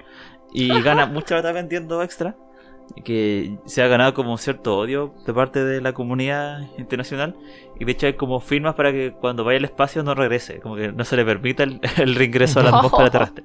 [0.53, 2.36] y gana mucha plata vendiendo extra,
[3.03, 7.36] que se ha ganado como cierto odio de parte de la comunidad internacional,
[7.79, 10.75] y de hecho hay como firmas para que cuando vaya al espacio no regrese, como
[10.75, 13.43] que no se le permita el, el reingreso a la atmósfera terrestre.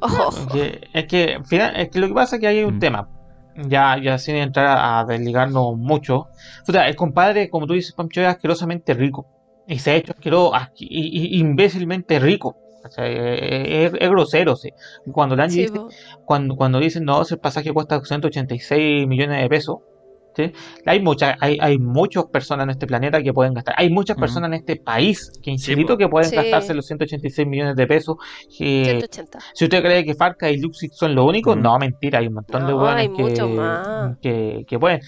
[0.00, 0.30] Ojo.
[0.30, 2.80] es que, es que, final- es que lo que pasa es que hay un Mm.
[2.80, 3.08] tema,
[3.68, 6.26] ya, ya sin entrar a, a desligarnos mucho.
[6.66, 9.26] El compadre, como tú dices, Pancho, es asquerosamente rico.
[9.68, 12.56] Y se ha hecho asqueroso, y- imbécilmente rico.
[12.84, 14.56] O sea, es, es- es grosero.
[14.56, 14.70] sí.
[15.12, 15.80] Cuando le han Sí, dice-
[16.24, 19.78] cuando, cuando dicen no, ese pasaje cuesta 186 millones de pesos,
[20.36, 20.52] ¿sí?
[20.86, 24.48] hay, muchas hay, hay muchas personas en este planeta que pueden gastar, hay muchas personas
[24.48, 25.98] en este país que Sí, infinito po.
[25.98, 26.36] que pueden Sí.
[26.36, 28.16] gastarse los 186 millones de pesos.
[28.56, 29.38] que- 180.
[29.54, 31.62] si usted cree que Farca y Luxix son los únicos, Ujú.
[31.62, 33.34] no, mentira, hay un montón de hueones que,
[34.22, 35.00] que, que pueden.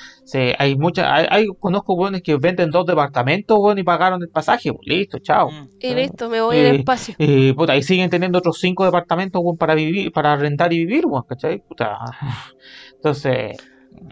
[0.59, 4.87] Hay muchas, hay, hay- conozco hueones que venden dos departamentos, y pagaron el pasaje, pues,
[4.87, 5.51] listo, chao.
[5.51, 5.69] Mm.
[5.81, 7.15] Y listo, me voy al Eh, espacio.
[7.19, 11.25] Y puta, y siguen teniendo otros cinco departamentos para vivir, para rentar y vivir, weón,
[11.29, 11.59] ¿cachai?
[11.67, 11.99] Puta.
[12.95, 13.57] Entonces,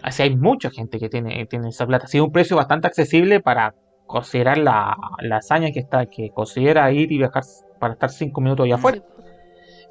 [0.01, 2.07] así hay mucha gente que tiene, tiene esa plata.
[2.07, 3.73] Sí, un precio bastante accesible para
[4.05, 7.43] considerar la, la hazaña que está, que considera ir y viajar
[7.79, 8.99] para estar cinco minutos allá afuera.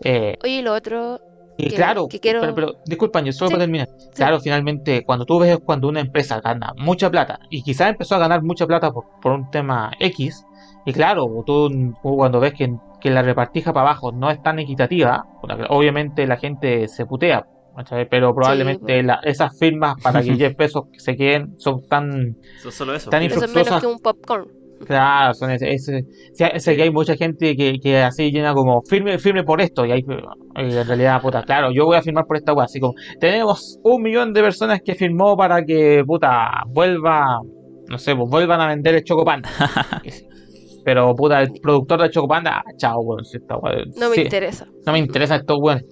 [0.04, 1.18] Eh, Oye, y lo otro,
[1.56, 3.88] y que- claro, que quiero- pero, pero disculpa, yo solo Sí, para terminar.
[4.14, 8.18] Claro, finalmente, cuando tú ves cuando una empresa gana mucha plata, y quizás empezó a
[8.18, 10.44] ganar mucha plata por, por un tema X,
[10.84, 15.24] y claro, tú, cuando ves que, que la repartija para abajo no es tan equitativa,
[15.68, 17.44] obviamente la gente se putea,
[18.10, 22.94] pero probablemente la- esas firmas para que Jeff Bezos se queden son tan, Eso- solo
[22.94, 23.10] eso.
[23.10, 24.46] Tan eso es menos que un popcorn.
[24.86, 26.04] Claro, son ese, ese-
[26.74, 30.04] que hay mucha gente que, que así llena como firme, firme por esto, y ahí
[30.56, 33.78] y en realidad, puta, claro, yo voy a firmar por esta weá, así como tenemos
[33.84, 37.38] un millón de personas que firmó para que, puta, vuelva,
[37.88, 39.04] no sé, pues vuelvan a vender el
[40.04, 40.26] sí.
[40.84, 44.22] Pero, puta, el productor de Chocopanda, ah, chao, weón, si esta weá- No me sí,
[44.22, 44.66] interesa.
[44.84, 45.84] no me interesan estos weones.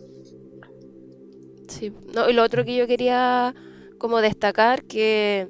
[1.70, 1.92] Sí.
[2.14, 3.54] No, y lo otro que yo quería
[3.98, 5.48] como destacar que,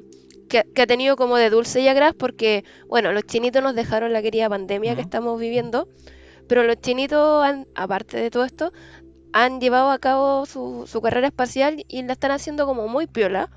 [0.48, 4.12] que, que ha tenido como de dulce y agraz porque, bueno, los chinitos nos dejaron
[4.12, 5.88] la querida pandemia que estamos viviendo,
[6.48, 8.72] pero los chinitos, han- aparte de todo esto,
[9.32, 13.50] han llevado a cabo su, su carrera espacial y la están haciendo como muy piola.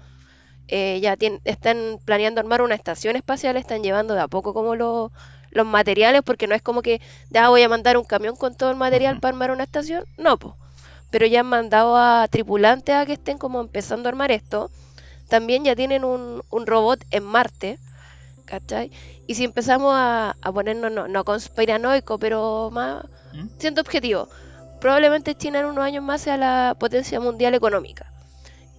[0.70, 4.76] Eh, ya tien- están planeando armar una estación espacial, están llevando de a poco como
[4.76, 5.12] lo-
[5.52, 7.02] los materiales, porque no es como que
[7.32, 10.38] ya voy a mandar un camión con todo el material para armar una estación, no,
[10.40, 10.56] pues.
[11.14, 14.72] Pero ya han mandado a tripulantes a que estén como empezando a armar esto.
[15.30, 17.78] También ya tienen un, un robot en Marte,
[18.46, 18.90] ¿cachai?
[19.28, 23.46] Y si empezamos a, a ponernos, no, no conspiranoico, pero más ¿Mm?
[23.60, 24.28] siendo objetivo,
[24.82, 28.12] probablemente China en unos años más sea la potencia mundial económica.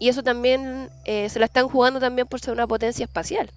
[0.00, 3.48] Y eso también eh, se la están jugando también por ser una potencia espacial.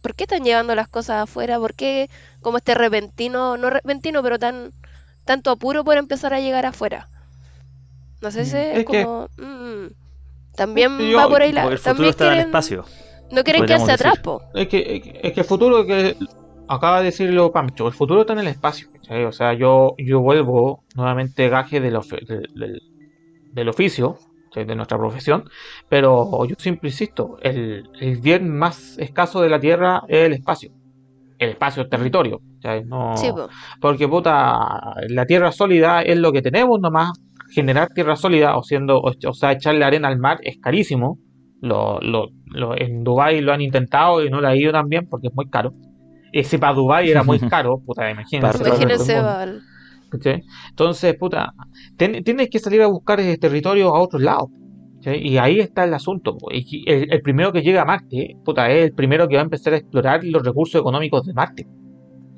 [0.00, 1.58] ¿Por qué están llevando las cosas afuera?
[1.58, 2.08] ¿Por qué
[2.40, 4.72] como este repentino, no repentino, pero tan
[5.26, 7.10] tanto apuro por empezar a llegar afuera?
[8.20, 9.28] No sé si es es que- como...
[9.38, 9.86] mm,
[10.56, 11.64] también Yo- va por ahí la...
[11.66, 12.84] El futuro también está en el quieren- espacio.
[13.30, 14.20] No quieren quedarse atrás.
[14.54, 16.16] Es que, es que- el futuro que
[16.68, 18.88] acaba de decirlo Pancho, el futuro está en el espacio.
[19.26, 22.82] O sea, yo, yo vuelvo nuevamente gaje del, ofi- del, del-
[23.52, 24.16] del oficio,
[24.54, 25.48] de nuestra profesión,
[25.88, 30.72] pero yo siempre insisto, el, el bien más escaso de la Tierra es el espacio.
[31.38, 32.40] El espacio, el territorio.
[32.60, 32.84] ¿cachai?
[32.84, 33.48] No, Sí, po.
[33.80, 34.58] porque puta,
[35.08, 37.12] la tierra sólida es lo que tenemos nomás.
[37.50, 41.18] Generar tierra sólida o siendo, o, o sea, echarle arena al mar es carísimo.
[41.60, 45.08] Lo, lo, lo- en Dubai lo han intentado y no le ha ido tan bien
[45.08, 45.72] porque es muy caro.
[46.32, 48.58] Ese para Dubai era muy caro, puta, imagínense.
[48.68, 49.12] Imagínense.
[50.70, 51.52] Entonces, puta,
[51.96, 54.48] ten- tienes que salir a buscar ese territorio a otros lados.
[55.04, 56.36] Y ahí está el asunto.
[56.50, 59.44] Y el, el primero que llega a Marte, puta, es el primero que va a
[59.44, 61.66] empezar a explorar los recursos económicos de Marte.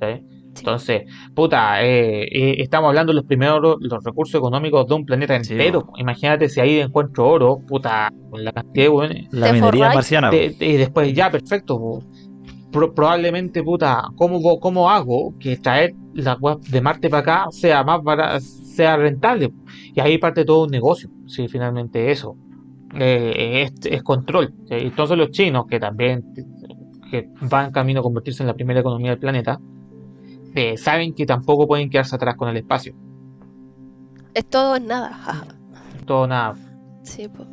[0.00, 0.39] Sí.
[0.56, 1.02] Entonces,
[1.34, 5.86] puta, eh, eh, estamos hablando de los primeros los recursos económicos de un planeta entero.
[5.96, 9.26] Imagínate si ahí encuentro oro, puta, con la cantidad de hueones.
[9.32, 10.30] La minería marciana.
[10.30, 12.00] De- de- y después ya, perfecto.
[12.72, 17.82] Pro- probablemente, puta, ¿cómo, ¿cómo hago que traer la web de Marte para acá sea
[17.82, 19.50] más bara- sea rentable?
[19.94, 22.36] Y ahí parte todo un negocio, si finalmente eso.
[22.98, 24.52] Eh, es, es control.
[24.68, 26.24] Entonces los chinos, que también
[27.10, 29.58] que van camino a convertirse en la primera economía del planeta,
[30.54, 32.94] eh, saben que tampoco pueden quedarse atrás con el espacio.
[34.34, 35.08] Es todo en nada.
[35.12, 35.44] jaja.
[36.06, 36.54] Todo nada.
[37.02, 37.46] Sí, po.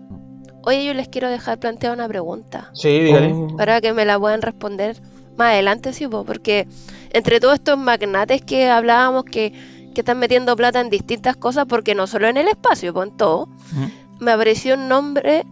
[0.64, 2.70] Oye, yo les quiero dejar planteada una pregunta.
[2.74, 3.32] Sí, dígale.
[3.34, 3.56] Oh.
[3.58, 4.98] para que me la puedan responder
[5.38, 6.68] más adelante, sí, po, porque
[7.12, 9.54] entre todos estos magnates que hablábamos que,
[9.93, 13.18] que están metiendo plata en distintas cosas, porque no solo en el espacio, pues en
[13.18, 13.89] todo, Ujú.
[14.20, 15.45] me apareció un nombre,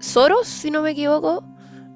[0.00, 1.42] Soros, si no me equivoco.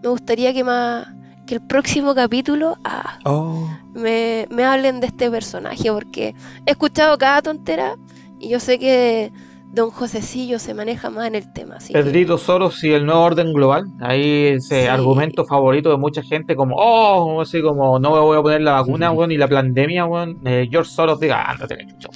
[0.02, 1.08] Me gustaría que más
[1.46, 3.68] que el próximo capítulo ah, Oh.
[3.94, 6.34] Me, me hablen de este personaje, porque
[6.66, 7.96] he escuchado cada tontera
[8.38, 9.32] y yo sé que
[9.72, 11.76] Don Josecillo se maneja más en el tema.
[11.76, 13.84] Así que- Pedrito Soros y el nuevo orden global.
[14.00, 14.86] Ahí ese Sí.
[14.88, 18.72] argumento favorito de mucha gente, como, oh, así como, no me voy a poner la
[18.72, 20.38] vacuna, weón, y la pandemia, weón.
[20.44, 22.08] Eh, George Soros diga, ándate, la chucha.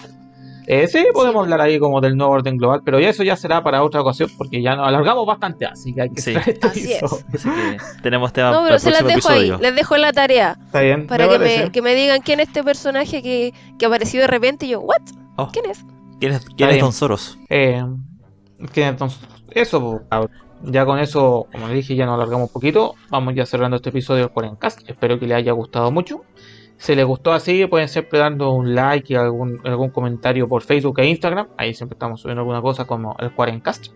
[0.67, 1.53] Eh, sí, podemos Sí.
[1.53, 4.31] hablar ahí como del nuevo orden global, pero ya eso ya será para otra ocasión,
[4.39, 6.35] porque ya nos alargamos bastante, así que hay que Sí.
[6.47, 7.03] este Así es.
[7.35, 9.55] Así que tenemos tema No, para pero el se las próximo dejo episodio.
[9.57, 10.57] ahí, les dejo la tarea.
[10.67, 13.87] Está bien, Para me que me, que me digan quién es este personaje que, que
[13.87, 15.01] apareció de repente y yo, ¿what?
[15.37, 15.85] Oh, ¿Quién es?
[16.21, 16.81] ¿Quién es, quién es.
[16.81, 17.39] Don Soros?
[17.51, 17.85] Eh,
[18.73, 19.19] que entonces,
[19.51, 20.31] eso, po, cabrón.
[20.63, 22.95] ya con eso, como les dije, ya nos alargamos un poquito.
[23.11, 24.89] Vamos ya cerrando este episodio del Cuarencast.
[24.89, 26.23] Espero que les haya gustado mucho.
[26.77, 30.99] Si les gustó así, pueden siempre dando un like y algún, algún comentario por Facebook
[31.01, 31.49] e Instagram.
[31.57, 33.93] Ahí siempre estamos subiendo alguna cosa como el Cuarencast.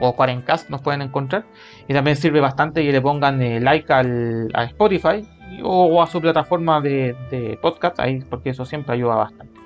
[0.00, 1.46] O Cuarencast nos pueden encontrar.
[1.88, 5.28] Y también sirve bastante que le pongan eh, like al, a Spotify
[5.62, 9.63] o, a su plataforma de, de podcast, ahí, porque eso siempre ayuda bastante.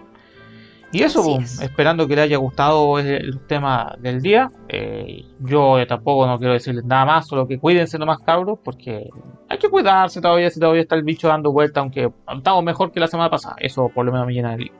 [0.91, 1.61] Y eso, boom, es.
[1.61, 4.51] esperando que les haya gustado el, el tema del día.
[4.69, 9.11] Eh, yo eh, tampoco no quiero decirles nada más, solo que cuídense nomás, cabros, porque
[9.49, 13.01] hay que cuidarse todavía, si todavía está el bicho dando vuelta, aunque estamos mejor que
[13.01, 13.57] la semana pasada.
[13.59, 14.73] Eso por lo menos me llena de lío.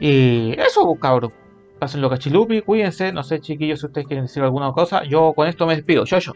[0.00, 1.32] Y eso, pues, cabros.
[1.78, 3.12] Pásenlo cachilupi, cuídense.
[3.12, 5.04] No sé, chiquillos, si ustedes quieren decir alguna cosa.
[5.04, 6.04] Yo con esto me despido.
[6.04, 6.32] Yo, yo.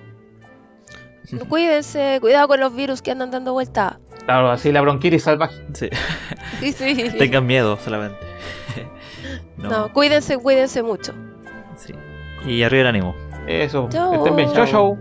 [1.48, 3.98] Cuídense, cuidado con los virus que andan dando vuelta.
[4.24, 5.56] Claro, así la bronquitis salvaje.
[5.72, 5.88] Sí.
[6.60, 7.10] Sí, sí.
[7.18, 8.16] Tengan miedo solamente.
[9.58, 9.68] no.
[9.68, 11.12] No, cuídense, cuídense mucho.
[11.76, 11.92] Sí.
[12.46, 13.14] Y arriba el ánimo.
[13.46, 13.88] Eso.
[13.90, 14.10] Chao.
[14.10, 14.52] Que estén bien.
[14.52, 14.98] Chau, chau.